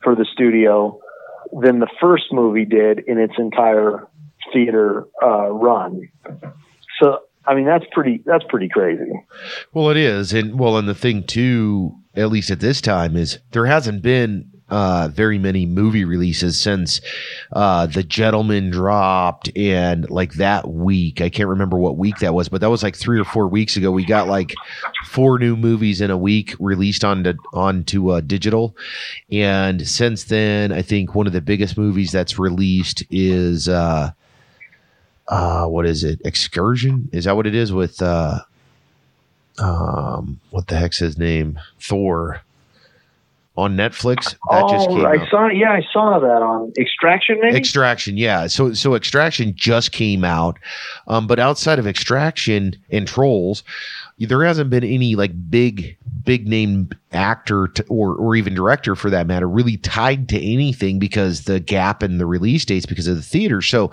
[0.02, 1.00] for the studio
[1.52, 4.07] than the first movie did in its entire
[4.52, 6.08] theater uh, run.
[7.00, 9.10] So I mean that's pretty that's pretty crazy.
[9.72, 13.38] Well, it is, and well, and the thing too, at least at this time, is
[13.52, 17.00] there hasn't been uh, very many movie releases since
[17.52, 22.48] uh, The Gentlemen dropped, and like that week, I can't remember what week that was,
[22.48, 23.90] but that was like three or four weeks ago.
[23.90, 24.54] We got like
[25.06, 28.76] four new movies in a week released onto onto uh, digital,
[29.32, 34.10] and since then, I think one of the biggest movies that's released is uh,
[35.28, 36.20] uh, what is it?
[36.24, 37.08] Excursion?
[37.12, 38.40] Is that what it is with uh,
[39.58, 41.58] um, what the heck's his name?
[41.80, 42.40] Thor
[43.56, 44.36] on Netflix.
[44.50, 45.28] That oh, just came I out.
[45.28, 45.48] saw.
[45.48, 47.38] Yeah, I saw that on Extraction.
[47.42, 48.16] Maybe Extraction.
[48.16, 48.46] Yeah.
[48.46, 50.58] So so Extraction just came out,
[51.08, 53.64] um, but outside of Extraction and Trolls,
[54.18, 59.10] there hasn't been any like big big name actor to, or or even director for
[59.10, 63.16] that matter really tied to anything because the gap in the release dates because of
[63.16, 63.62] the theater.
[63.62, 63.90] So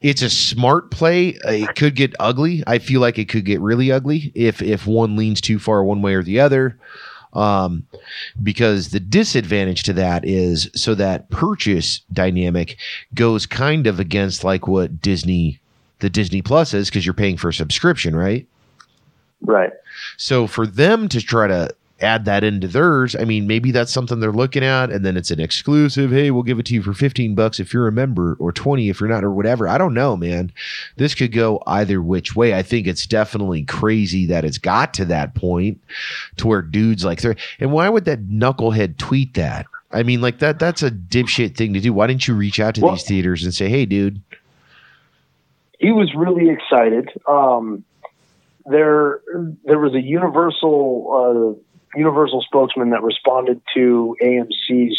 [0.00, 1.36] it's a smart play.
[1.44, 2.62] It could get ugly.
[2.66, 6.02] I feel like it could get really ugly if if one leans too far one
[6.02, 6.78] way or the other.
[7.32, 7.86] Um,
[8.42, 12.78] because the disadvantage to that is so that purchase dynamic
[13.14, 15.60] goes kind of against like what Disney,
[15.98, 18.46] the Disney Plus is, because you're paying for a subscription, right?
[19.40, 19.72] Right.
[20.16, 24.20] So for them to try to add that into theirs, I mean, maybe that's something
[24.20, 26.10] they're looking at, and then it's an exclusive.
[26.10, 28.88] Hey, we'll give it to you for 15 bucks if you're a member, or 20
[28.88, 29.66] if you're not, or whatever.
[29.66, 30.52] I don't know, man.
[30.96, 32.54] This could go either which way.
[32.54, 35.80] I think it's definitely crazy that it's got to that point
[36.36, 39.66] to where dudes like, and why would that knucklehead tweet that?
[39.92, 41.92] I mean, like that, that's a dipshit thing to do.
[41.92, 44.20] Why didn't you reach out to well, these theaters and say, hey, dude?
[45.78, 47.10] He was really excited.
[47.28, 47.84] Um,
[48.70, 49.20] there
[49.64, 54.98] there was a Universal uh, Universal spokesman that responded to AMC's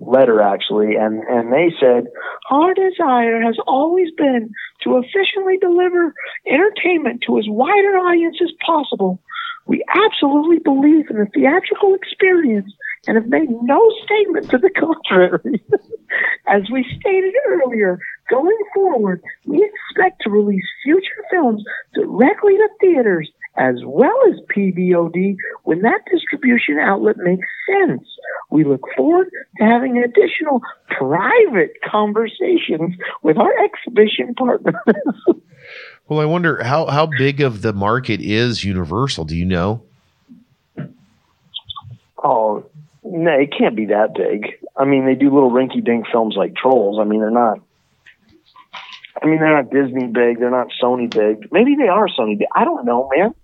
[0.00, 2.06] letter actually, and and they said
[2.50, 4.50] our desire has always been
[4.84, 6.14] to efficiently deliver
[6.46, 9.20] entertainment to as wide an audience as possible.
[9.66, 12.72] We absolutely believe in the theatrical experience
[13.06, 15.62] and have made no statement to the contrary.
[16.46, 17.98] As we stated earlier,
[18.30, 21.62] going forward, we expect to release future films
[21.94, 28.02] directly to theaters as well as PVOD when that distribution outlet makes sense.
[28.50, 30.62] We look forward to having additional
[30.96, 34.74] private conversations with our exhibition partners.
[36.08, 39.24] well, I wonder how, how big of the market is Universal?
[39.24, 39.82] Do you know?
[42.22, 42.64] Oh,
[43.04, 44.58] no, it can't be that big.
[44.76, 46.98] I mean, they do little rinky dink films like Trolls.
[47.00, 47.60] I mean, they're not.
[49.20, 50.38] I mean, they're not Disney big.
[50.38, 51.50] They're not Sony big.
[51.52, 52.48] Maybe they are Sony big.
[52.54, 53.34] I don't know, man.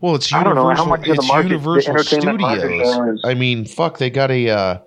[0.00, 0.50] Well, it's Universal.
[0.50, 3.20] I don't know how much of the market, Universal the Studios.
[3.24, 4.48] I mean, fuck, they got a.
[4.50, 4.78] Uh,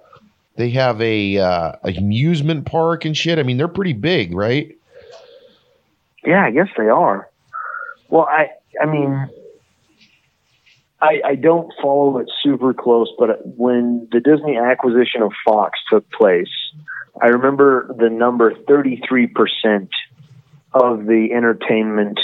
[0.55, 3.39] they have a uh, amusement park and shit.
[3.39, 4.75] I mean, they're pretty big, right?
[6.25, 7.29] Yeah, I guess they are.
[8.09, 9.29] Well, I, I mean,
[11.03, 16.09] I, I don't follow it super close, but when the Disney acquisition of Fox took
[16.11, 16.47] place,
[17.21, 19.89] I remember the number 33%
[20.73, 22.21] of the entertainment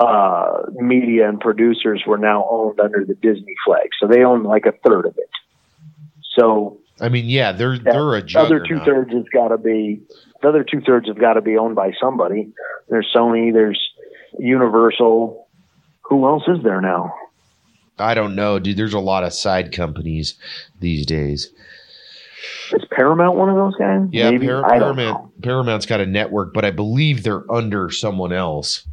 [0.00, 3.90] uh, media and producers were now owned under the Disney flag.
[4.00, 5.30] So they own like a third of it.
[6.38, 10.00] So I mean, yeah, they're they're a the other two thirds has got to be
[10.40, 12.52] the other two thirds have got to be owned by somebody.
[12.88, 13.80] There's Sony, there's
[14.38, 15.46] Universal.
[16.08, 17.14] Who else is there now?
[17.98, 18.76] I don't know, dude.
[18.76, 20.34] There's a lot of side companies
[20.80, 21.50] these days.
[22.72, 24.08] Is Paramount one of those guys?
[24.10, 25.42] Yeah, Par- Paramount.
[25.42, 28.86] Paramount's got a network, but I believe they're under someone else.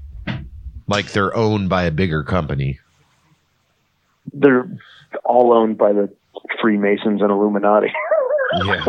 [0.88, 2.80] Like they're owned by a bigger company.
[4.34, 4.70] They're
[5.24, 6.14] all owned by the
[6.62, 7.92] Freemasons and Illuminati.
[8.66, 8.86] yeah,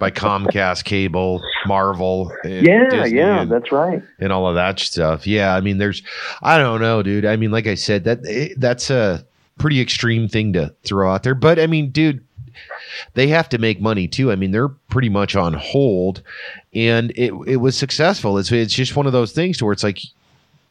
[0.00, 2.32] by Comcast Cable, Marvel.
[2.44, 4.02] yeah, Disney yeah, and, that's right.
[4.18, 5.26] And all of that stuff.
[5.26, 6.02] Yeah, I mean, there's,
[6.42, 7.26] I don't know, dude.
[7.26, 9.24] I mean, like I said, that eh, that's a
[9.58, 11.34] pretty extreme thing to throw out there.
[11.34, 12.24] But I mean, dude,
[13.14, 14.30] they have to make money too.
[14.30, 16.22] I mean, they're pretty much on hold,
[16.74, 18.38] and it it was successful.
[18.38, 20.00] It's it's just one of those things to where it's like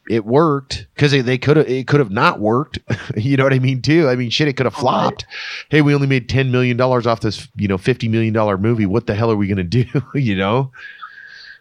[0.10, 2.80] it worked because they, they could have it could have not worked.
[3.17, 4.10] you know what I mean too.
[4.10, 5.26] I mean, shit, it could have oh, flopped.
[5.69, 8.86] Hey, we only made ten million dollars off this you know fifty million dollar movie.
[8.86, 9.86] What the hell are we gonna do?
[10.13, 10.72] you know.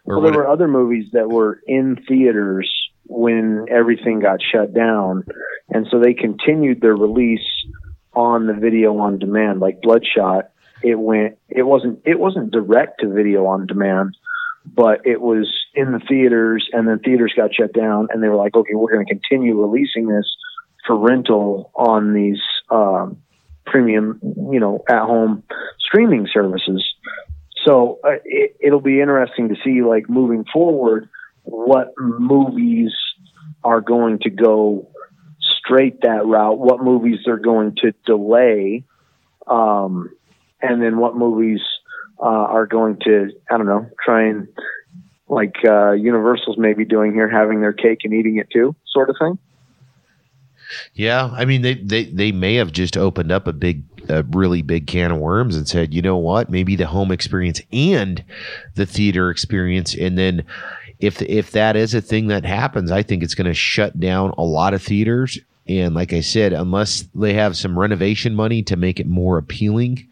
[0.05, 5.25] Or well, there were other movies that were in theaters when everything got shut down,
[5.69, 7.45] and so they continued their release
[8.13, 10.49] on the video on demand, like Bloodshot.
[10.83, 11.37] It went.
[11.49, 12.01] It wasn't.
[12.05, 14.15] It wasn't direct to video on demand,
[14.65, 18.35] but it was in the theaters, and then theaters got shut down, and they were
[18.35, 20.25] like, okay, we're going to continue releasing this
[20.85, 23.17] for rental on these um,
[23.65, 24.19] premium,
[24.51, 25.43] you know, at home
[25.79, 26.83] streaming services.
[27.65, 31.09] So uh, it, it'll be interesting to see, like moving forward,
[31.43, 32.91] what movies
[33.63, 34.89] are going to go
[35.39, 38.83] straight that route, what movies they're going to delay,
[39.47, 40.09] um,
[40.61, 41.61] and then what movies
[42.19, 44.47] uh, are going to, I don't know, try and
[45.27, 49.15] like uh, Universal's maybe doing here, having their cake and eating it too, sort of
[49.19, 49.37] thing.
[50.93, 54.61] Yeah, I mean they they they may have just opened up a big a really
[54.61, 58.23] big can of worms and said, you know what, maybe the home experience and
[58.75, 60.45] the theater experience, and then
[61.03, 64.33] if if that is a thing that happens, I think it's going to shut down
[64.37, 65.37] a lot of theaters.
[65.67, 70.07] And like I said, unless they have some renovation money to make it more appealing,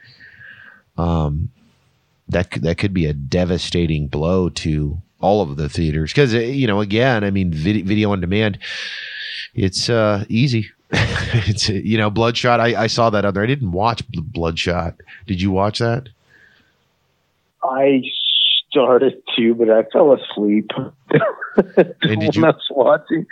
[0.97, 1.49] um,
[2.27, 6.67] that that could be a devastating blow to all of the theaters because uh, you
[6.67, 8.60] know again, I mean, video, video on demand,
[9.54, 10.71] it's uh, easy.
[10.91, 12.60] it's you know, Bloodshot.
[12.60, 13.41] I, I saw that other.
[13.41, 14.95] I didn't watch Bloodshot.
[15.25, 16.10] Did you watch that?
[17.63, 18.01] I
[18.71, 20.71] started to, but I fell asleep.
[22.01, 23.25] and did you was watching?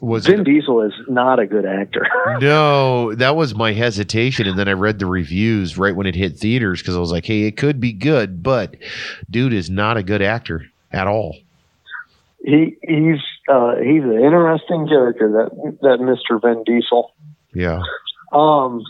[0.00, 2.06] Was Vin it, Diesel is not a good actor.
[2.40, 6.38] no, that was my hesitation, and then I read the reviews right when it hit
[6.38, 8.76] theaters because I was like, "Hey, it could be good, but
[9.28, 11.36] dude is not a good actor at all."
[12.42, 17.12] He he's uh, he's an interesting character that that Mister Vin Diesel.
[17.52, 17.82] Yeah.
[18.32, 18.84] Um.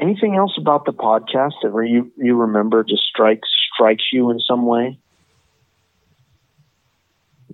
[0.00, 4.66] Anything else about the podcast that you you remember just strikes strikes you in some
[4.66, 4.98] way?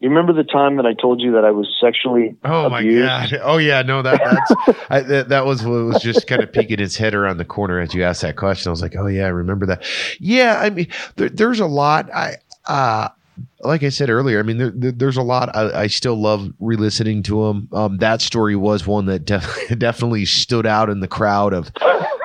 [0.00, 3.06] You remember the time that I told you that I was sexually oh abused?
[3.06, 6.42] my god oh yeah no that that's I, that, that was what was just kind
[6.42, 8.96] of peeking its head around the corner as you asked that question I was like
[8.96, 9.84] oh yeah I remember that
[10.18, 10.86] yeah I mean
[11.16, 12.36] there, there's a lot I
[12.66, 13.08] uh
[13.62, 15.54] like I said earlier, I mean, there, there, there's a lot.
[15.54, 17.68] I, I, still love re-listening to them.
[17.72, 21.70] Um, that story was one that def- definitely stood out in the crowd of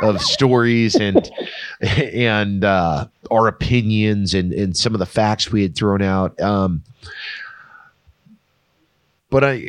[0.02, 1.30] of stories and
[1.82, 6.40] and uh, our opinions and and some of the facts we had thrown out.
[6.42, 6.84] Um,
[9.30, 9.68] but I,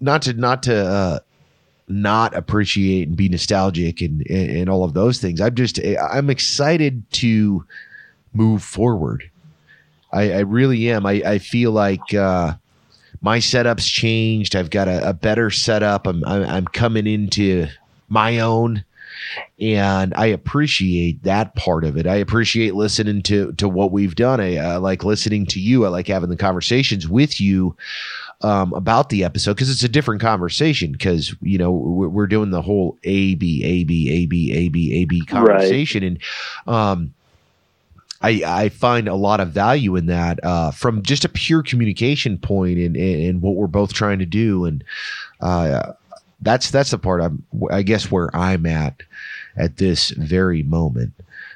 [0.00, 1.18] not to not to uh,
[1.88, 5.40] not appreciate and be nostalgic and, and and all of those things.
[5.40, 7.64] I'm just I'm excited to
[8.34, 9.30] move forward
[10.16, 11.04] I, I really am.
[11.04, 12.54] I, I feel like uh,
[13.20, 14.56] my setup's changed.
[14.56, 16.06] I've got a, a better setup.
[16.06, 17.66] I'm, I'm, I'm coming into
[18.08, 18.84] my own,
[19.60, 22.06] and I appreciate that part of it.
[22.06, 24.40] I appreciate listening to to what we've done.
[24.40, 25.84] I, I like listening to you.
[25.84, 27.76] I like having the conversations with you
[28.40, 30.92] um, about the episode because it's a different conversation.
[30.92, 34.68] Because you know we're, we're, doing the whole A B A B A B A
[34.68, 36.12] B A B conversation, right.
[36.66, 37.14] and um,
[38.22, 42.38] I, I find a lot of value in that uh, from just a pure communication
[42.38, 44.64] point and and what we're both trying to do.
[44.64, 44.84] And
[45.40, 45.92] uh,
[46.40, 49.02] that's that's the part I'm I guess where I'm at
[49.56, 51.12] at this very moment.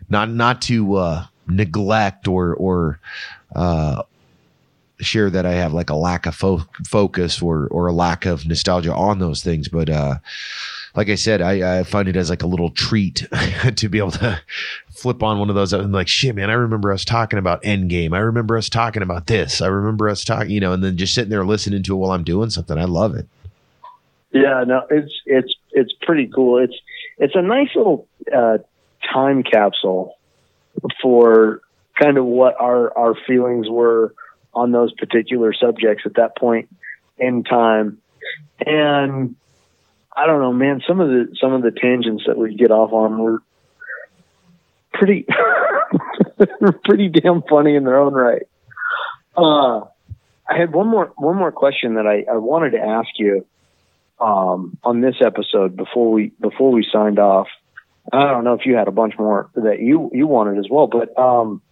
[0.09, 3.01] Not not to uh, neglect or or
[3.55, 4.03] uh,
[5.01, 8.47] share that I have like a lack of fo- focus or or a lack of
[8.47, 10.17] nostalgia on those things but uh,
[10.95, 13.27] like I said, I, I find it as like a little treat
[13.77, 14.41] to be able to
[14.91, 18.15] flip on one of those and like, shit, man, I remember us talking about Endgame.
[18.15, 19.61] I remember us talking about this.
[19.61, 22.13] I remember us talking, you know, and then just sitting there listening to it while
[22.13, 22.77] I'm doing something.
[22.77, 23.27] I love it.
[24.33, 26.63] Yeah, no, it's it's it's pretty cool.
[26.63, 26.77] It's
[27.19, 28.59] it's a nice little uh,
[29.13, 30.17] time capsule
[31.03, 31.63] for
[32.01, 34.15] kind of what our our feelings were
[34.55, 36.69] on those particular subjects at that point
[37.19, 37.99] in time.
[38.65, 39.37] And
[40.17, 40.83] I don't know, man.
[40.87, 43.43] Some of the some of the tangents that we get off on were
[44.93, 45.27] pretty
[46.85, 48.43] pretty damn funny in their own right.
[49.37, 49.87] Uh,
[50.49, 53.47] I had one more one more question that I, I wanted to ask you
[54.21, 57.47] um, on this episode before we before we signed off.
[58.13, 60.89] I don't know if you had a bunch more that you you wanted as well,
[60.89, 61.63] but um,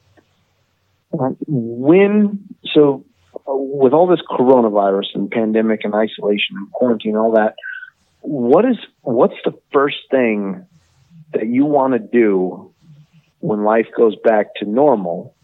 [1.10, 3.04] when so
[3.46, 7.56] with all this coronavirus and pandemic and isolation and quarantine, all that,
[8.20, 10.66] what is what's the first thing
[11.32, 12.72] that you want to do
[13.40, 15.34] when life goes back to normal,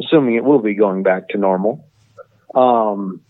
[0.00, 1.84] assuming it will be going back to normal?
[2.54, 3.20] Um,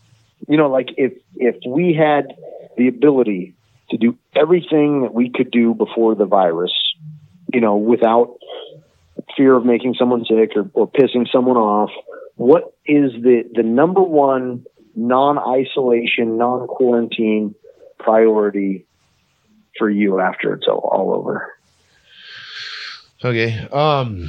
[0.49, 2.35] you know, like if if we had
[2.77, 3.55] the ability
[3.91, 6.73] to do everything that we could do before the virus,
[7.53, 8.37] you know, without
[9.37, 11.91] fear of making someone sick or, or pissing someone off,
[12.37, 14.65] what is the the number one
[14.97, 17.55] non isolation, non quarantine
[18.03, 18.85] priority
[19.79, 21.55] for you after it's all, all over?
[23.25, 23.67] Okay.
[23.73, 24.29] Um,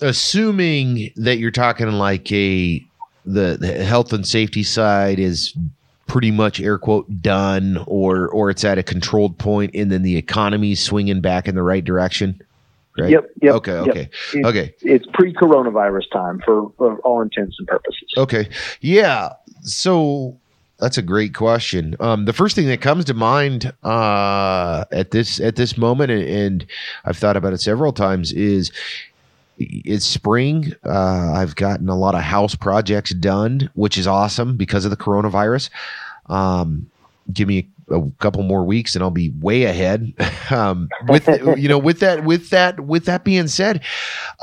[0.00, 2.84] assuming that you're talking like a
[3.24, 5.54] the, the health and safety side is
[6.06, 10.16] pretty much air quote done or or it's at a controlled point and then the
[10.16, 12.42] economy's swinging back in the right direction
[12.98, 14.10] right yep, yep okay okay
[14.44, 18.48] okay it's pre-coronavirus time for, for all intents and purposes okay
[18.80, 19.32] yeah
[19.62, 20.36] so
[20.80, 21.94] that's a great question.
[22.00, 26.22] Um, the first thing that comes to mind uh, at this at this moment, and,
[26.22, 26.66] and,
[27.04, 28.72] I've thought about it several times, is
[29.58, 30.72] it's spring.
[30.84, 34.96] Uh, I've gotten a lot of house projects done, which is awesome because of the
[34.96, 35.68] coronavirus.
[36.26, 36.90] Um,
[37.32, 40.14] give me a, a, couple more weeks, and I'll be way ahead.
[40.50, 41.28] um, with
[41.58, 43.82] you know, with that, with that, with that being said,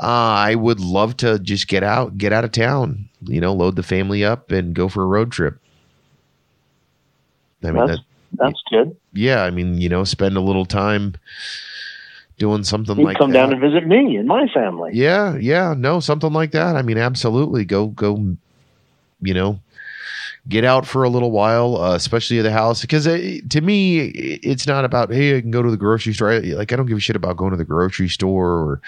[0.00, 3.08] uh, I would love to just get out, get out of town.
[3.24, 5.58] You know, load the family up and go for a road trip.
[7.62, 8.96] I mean, that's, that, that's good.
[9.12, 11.14] Yeah, I mean, you know, spend a little time
[12.38, 13.38] doing something You'd like come that.
[13.38, 14.92] down and visit me and my family.
[14.94, 16.76] Yeah, yeah, no, something like that.
[16.76, 17.64] I mean, absolutely.
[17.64, 18.36] Go, go.
[19.20, 19.58] You know,
[20.46, 24.00] get out for a little while, uh, especially at the house, because uh, to me,
[24.08, 26.40] it's not about hey, I can go to the grocery store.
[26.40, 28.80] Like I don't give a shit about going to the grocery store or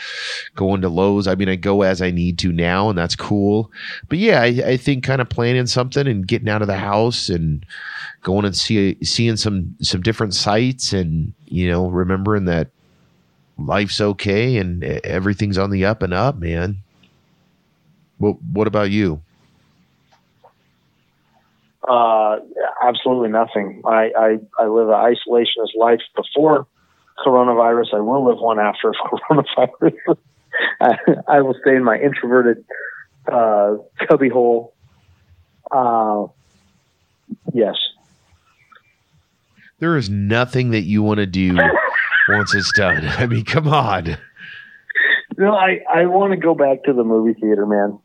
[0.54, 1.26] going to Lowe's.
[1.26, 3.70] I mean, I go as I need to now, and that's cool.
[4.08, 7.28] But yeah, I, I think kind of planning something and getting out of the house
[7.28, 7.64] and
[8.22, 12.68] going and see seeing some some different sites and you know remembering that
[13.58, 16.76] life's okay and everything's on the up and up man
[18.18, 19.20] what what about you
[21.90, 22.38] uh
[22.82, 26.66] absolutely nothing i i, I live an isolationist life before
[27.24, 28.92] coronavirus i will live one after
[29.30, 30.16] coronavirus
[30.80, 30.96] I,
[31.28, 32.64] I will stay in my introverted
[33.30, 33.76] uh
[34.08, 34.72] cubbyhole
[35.70, 36.26] uh
[37.52, 37.76] yes
[39.80, 41.58] there is nothing that you want to do
[42.28, 43.04] once it's done.
[43.04, 44.16] I mean, come on.
[45.36, 47.98] No, I, I want to go back to the movie theater, man.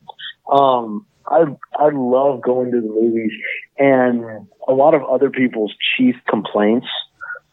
[0.50, 1.46] Um, I
[1.78, 3.32] I love going to the movies,
[3.78, 6.88] and a lot of other people's chief complaints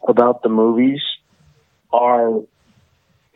[0.06, 1.00] about the movies
[1.92, 2.40] are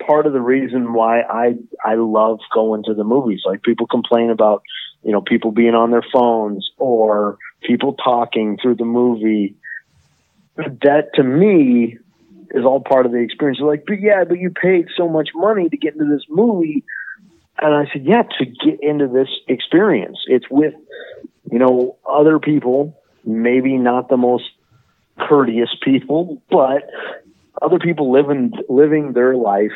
[0.05, 3.43] part of the reason why I I love going to the movies.
[3.45, 4.63] Like people complain about,
[5.03, 9.57] you know, people being on their phones or people talking through the movie.
[10.57, 11.99] That to me
[12.51, 13.61] is all part of the experience.
[13.61, 16.85] Like, but yeah, but you paid so much money to get into this movie.
[17.61, 20.19] And I said, yeah, to get into this experience.
[20.27, 20.75] It's with,
[21.51, 24.45] you know, other people, maybe not the most
[25.19, 26.91] courteous people, but
[27.63, 29.73] other people living living their life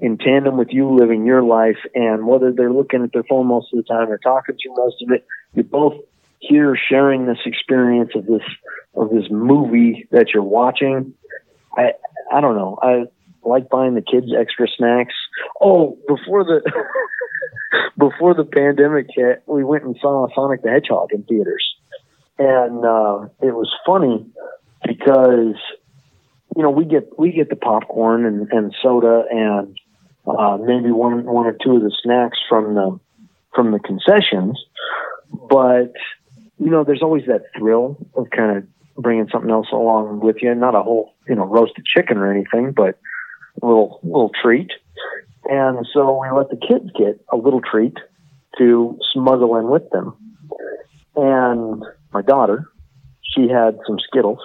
[0.00, 3.72] in tandem with you living your life and whether they're looking at their phone most
[3.72, 5.94] of the time or talking to you most of it, you're both
[6.40, 8.42] here sharing this experience of this
[8.94, 11.14] of this movie that you're watching.
[11.76, 11.92] I
[12.32, 12.78] I don't know.
[12.82, 13.04] I
[13.46, 15.14] like buying the kids extra snacks.
[15.60, 16.60] Oh, before the
[17.98, 21.64] before the pandemic hit, we went and saw Sonic the Hedgehog in theaters,
[22.38, 24.26] and uh, it was funny
[24.84, 25.56] because
[26.56, 29.78] you know we get we get the popcorn and, and soda and
[30.26, 32.98] uh, maybe one one or two of the snacks from the
[33.54, 34.58] from the concessions,
[35.30, 35.92] but
[36.58, 38.64] you know there's always that thrill of kind of
[38.96, 42.72] bringing something else along with you, not a whole you know roasted chicken or anything,
[42.72, 42.98] but
[43.62, 44.70] little little treat.
[45.46, 47.96] And so we let the kids get a little treat
[48.58, 50.16] to smuggle in with them.
[51.16, 52.70] And my daughter,
[53.22, 54.40] she had some Skittles,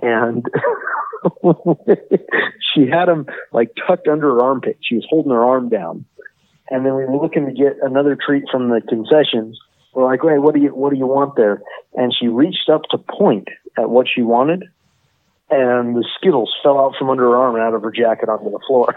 [0.00, 0.44] and
[2.74, 4.78] she had them like tucked under her armpit.
[4.82, 6.04] She was holding her arm down,
[6.70, 9.58] and then we were looking to get another treat from the concessions.
[9.94, 11.62] We're like, "Hey, what do you what do you want there?"
[11.94, 14.64] And she reached up to point at what she wanted,
[15.52, 18.50] and the Skittles fell out from under her arm and out of her jacket onto
[18.50, 18.94] the floor.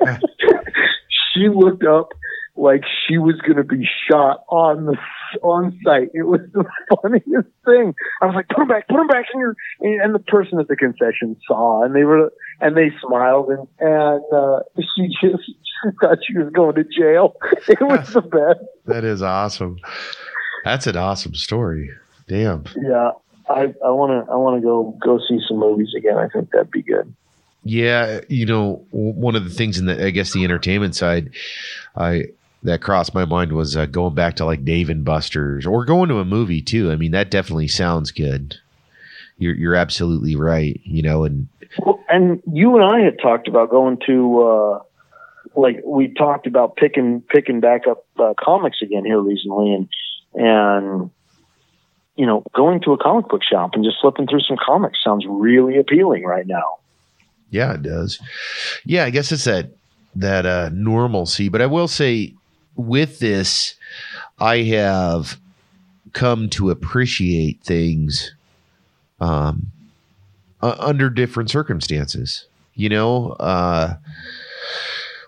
[1.34, 2.10] she looked up
[2.54, 4.96] like she was going to be shot on the
[5.42, 6.10] on site.
[6.14, 6.64] It was the
[7.02, 7.94] funniest thing.
[8.20, 10.68] I was like, "Put them back, put them back in your." And the person at
[10.68, 14.60] the concession saw, and they were and they smiled, and and uh,
[14.96, 17.34] she just she thought she was going to jail.
[17.68, 18.60] It was the best.
[18.86, 19.78] that is awesome.
[20.64, 21.90] That's an awesome story.
[22.28, 22.64] Damn.
[22.76, 23.10] Yeah,
[23.52, 26.16] I I want to I want to go go see some movies again.
[26.16, 27.14] I think that'd be good.
[27.64, 31.30] Yeah, you know, one of the things in the I guess the entertainment side,
[31.96, 32.24] I
[32.64, 36.08] that crossed my mind was uh, going back to like Dave and Buster's or going
[36.08, 36.90] to a movie too.
[36.90, 38.56] I mean, that definitely sounds good.
[39.38, 40.80] You're you're absolutely right.
[40.84, 41.48] You know, and
[41.78, 44.42] well, and you and I had talked about going to.
[44.42, 44.78] uh
[45.54, 49.88] like we talked about picking picking back up uh, comics again here recently, and
[50.34, 51.10] and
[52.16, 55.24] you know going to a comic book shop and just flipping through some comics sounds
[55.28, 56.78] really appealing right now.
[57.50, 58.18] Yeah, it does.
[58.84, 59.70] Yeah, I guess it's that
[60.14, 61.48] that uh, normalcy.
[61.48, 62.34] But I will say,
[62.76, 63.74] with this,
[64.38, 65.38] I have
[66.12, 68.34] come to appreciate things
[69.20, 69.70] um,
[70.62, 72.46] uh, under different circumstances.
[72.74, 73.96] You know, uh,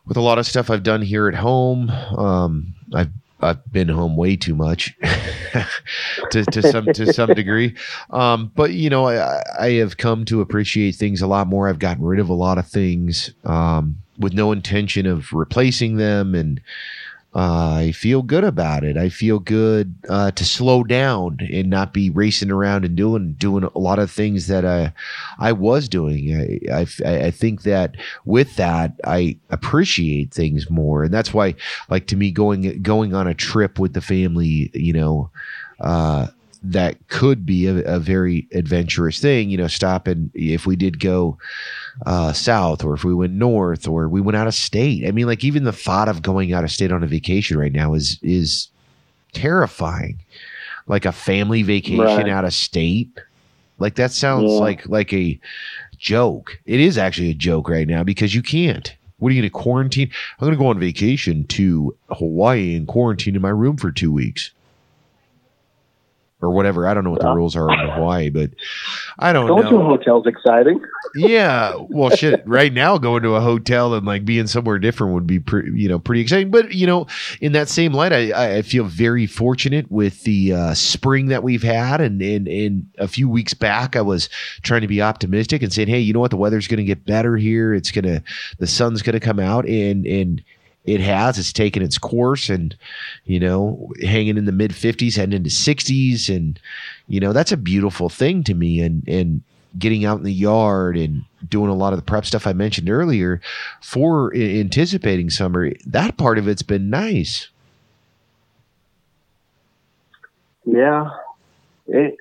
[0.07, 3.11] with a lot of stuff I've done here at home, um, I've
[3.45, 4.97] I've been home way too much
[6.31, 7.75] to, to some to some degree.
[8.11, 11.69] Um, but you know, I, I have come to appreciate things a lot more.
[11.69, 16.35] I've gotten rid of a lot of things um, with no intention of replacing them,
[16.35, 16.61] and
[17.37, 18.97] I feel good about it.
[18.97, 23.65] I feel good uh, to slow down and not be racing around and doing doing
[23.65, 24.93] a lot of things that I
[25.39, 26.61] I was doing.
[26.71, 31.57] I, I, I think that with that I appreciate things more, and that's why,
[31.89, 35.31] like to me, going going on a trip with the family, you know.
[35.81, 36.29] Uh,
[36.65, 41.37] that could be a, a, very adventurous thing, you know, stopping if we did go
[42.07, 45.07] uh, south or if we went north or we went out of state.
[45.07, 47.73] I mean, like even the thought of going out of state on a vacation right
[47.73, 48.69] now is is
[49.33, 50.19] terrifying.
[50.87, 52.29] Like a family vacation right.
[52.29, 53.11] out of state.
[53.79, 54.59] Like that sounds yeah.
[54.59, 55.39] like like a
[55.99, 56.59] joke.
[56.65, 58.95] It is actually a joke right now because you can't.
[59.19, 60.11] What are you going to quarantine?
[60.39, 64.13] I'm going to go on vacation to Hawaii and quarantine in my room for two
[64.13, 64.51] weeks
[66.45, 66.87] or whatever.
[66.87, 68.51] I don't know what the rules are in Hawaii, but
[69.19, 69.71] I don't going know.
[69.71, 70.81] to a hotel's exciting.
[71.15, 72.43] yeah, well, shit.
[72.47, 75.89] Right now, going to a hotel and like being somewhere different would be, pretty, you
[75.89, 76.51] know, pretty exciting.
[76.51, 77.07] But you know,
[77.41, 81.63] in that same light, I, I feel very fortunate with the uh, spring that we've
[81.63, 84.29] had, and and in a few weeks back, I was
[84.63, 87.05] trying to be optimistic and saying, hey, you know what, the weather's going to get
[87.05, 87.75] better here.
[87.75, 88.23] It's gonna,
[88.59, 90.43] the sun's going to come out, and and
[90.85, 91.39] it has.
[91.39, 92.77] It's taken its course and,
[93.25, 96.35] you know, hanging in the mid 50s, heading into 60s.
[96.35, 96.59] And,
[97.09, 98.81] you know, that's a beautiful thing to me.
[98.81, 99.43] And, and,
[99.79, 102.89] getting out in the yard and doing a lot of the prep stuff I mentioned
[102.89, 103.41] earlier
[103.81, 107.49] for anticipating summer, that part of it's been nice.
[110.65, 111.11] Yeah,
[111.87, 112.17] it.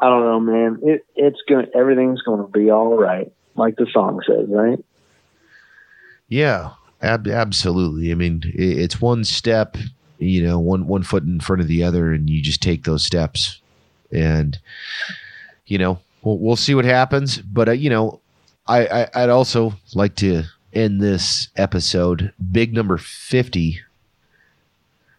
[0.00, 0.78] I don't know, man.
[0.82, 4.84] It it's going to, everything's going to be all right, like the song says, right?
[6.28, 6.72] Yeah,
[7.02, 8.10] ab- absolutely.
[8.10, 9.76] I mean, it's one step,
[10.18, 13.04] you know, one one foot in front of the other, and you just take those
[13.04, 13.60] steps,
[14.12, 14.58] and
[15.66, 17.38] you know, we'll, we'll see what happens.
[17.38, 18.20] But uh, you know,
[18.66, 23.80] I, I I'd also like to end this episode, big number fifty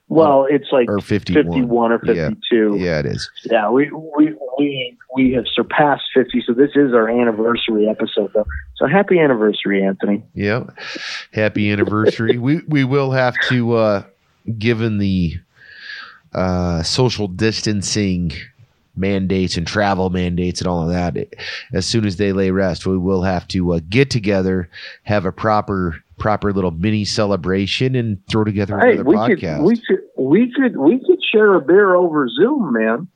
[0.09, 1.45] well, it's like or 51.
[1.45, 2.77] 51 or 52.
[2.77, 2.85] Yeah.
[2.85, 3.29] yeah, it is.
[3.43, 6.43] Yeah, we, we, we, we have surpassed 50.
[6.47, 8.45] So this is our anniversary episode, though.
[8.77, 10.23] So happy anniversary, Anthony.
[10.33, 10.63] Yeah.
[11.33, 12.37] Happy anniversary.
[12.37, 14.03] we, we will have to, uh,
[14.57, 15.35] given the
[16.33, 18.31] uh, social distancing
[18.95, 21.17] mandates and travel mandates and all of that,
[21.73, 24.69] as soon as they lay rest, we will have to uh, get together,
[25.03, 29.57] have a proper proper little mini celebration and throw together hey, another we podcast.
[29.57, 33.07] Could, we could we could we could share a beer over Zoom, man.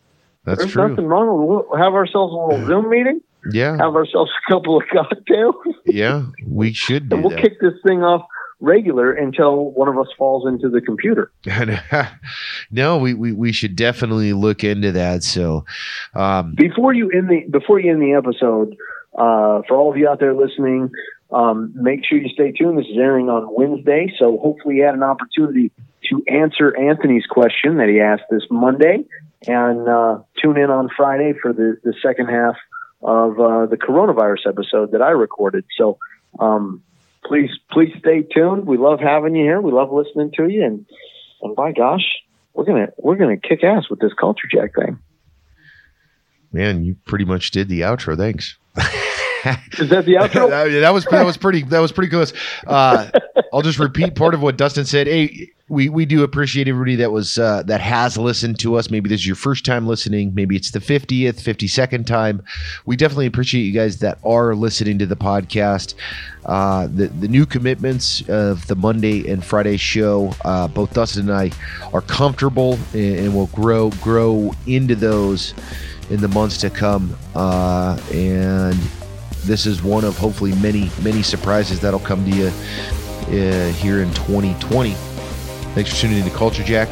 [0.43, 0.87] That's There's true.
[0.87, 3.21] nothing wrong with we'll have ourselves a little Zoom meeting.
[3.51, 3.77] Yeah.
[3.77, 5.55] Have ourselves a couple of cocktails.
[5.85, 7.41] yeah, we should do and we'll that.
[7.41, 8.25] kick this thing off
[8.61, 11.31] regular until one of us falls into the computer.
[12.71, 15.23] no, we, we, we should definitely look into that.
[15.23, 15.65] So,
[16.13, 18.75] um, before you end the before you end the episode,
[19.15, 20.89] uh, for all of you out there listening,
[21.31, 22.77] um, make sure you stay tuned.
[22.77, 25.71] This is airing on Wednesday, so hopefully you had an opportunity
[26.09, 29.05] to answer Anthony's question that he asked this Monday,
[29.47, 32.55] and uh, tune in on Friday for the, the second half
[33.01, 35.65] of uh, the coronavirus episode that I recorded.
[35.77, 35.97] So
[36.39, 36.83] um,
[37.23, 38.65] please please stay tuned.
[38.65, 39.61] We love having you here.
[39.61, 40.85] We love listening to you, and
[41.41, 42.05] and by gosh,
[42.53, 44.99] we're gonna we're gonna kick ass with this culture jack thing.
[46.51, 48.17] Man, you pretty much did the outro.
[48.17, 48.57] Thanks.
[49.45, 50.49] Is that the outro?
[50.81, 52.33] that, was that was pretty that was pretty close.
[52.67, 53.09] Uh,
[53.53, 55.07] I'll just repeat part of what Dustin said.
[55.07, 58.91] Hey, we we do appreciate everybody that was uh, that has listened to us.
[58.91, 60.33] Maybe this is your first time listening.
[60.35, 62.43] Maybe it's the fiftieth, fifty second time.
[62.85, 65.95] We definitely appreciate you guys that are listening to the podcast.
[66.45, 70.33] Uh, the the new commitments of the Monday and Friday show.
[70.43, 71.51] Uh, both Dustin and I
[71.93, 75.53] are comfortable and, and will grow grow into those
[76.09, 77.15] in the months to come.
[77.33, 78.77] Uh, and
[79.45, 84.13] this is one of hopefully many many surprises that'll come to you uh, here in
[84.13, 84.93] 2020
[85.73, 86.89] thanks for tuning in to culture jack.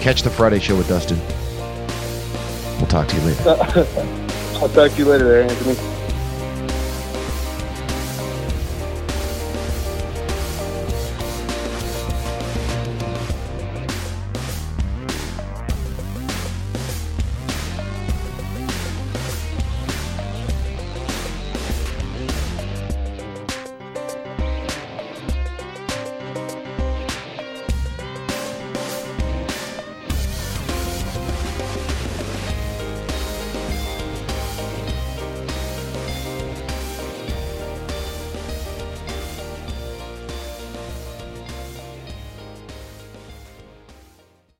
[0.00, 1.18] Catch the friday show with dustin.
[2.78, 3.42] We'll talk to you later.
[4.60, 5.97] I'll talk to you later there anthony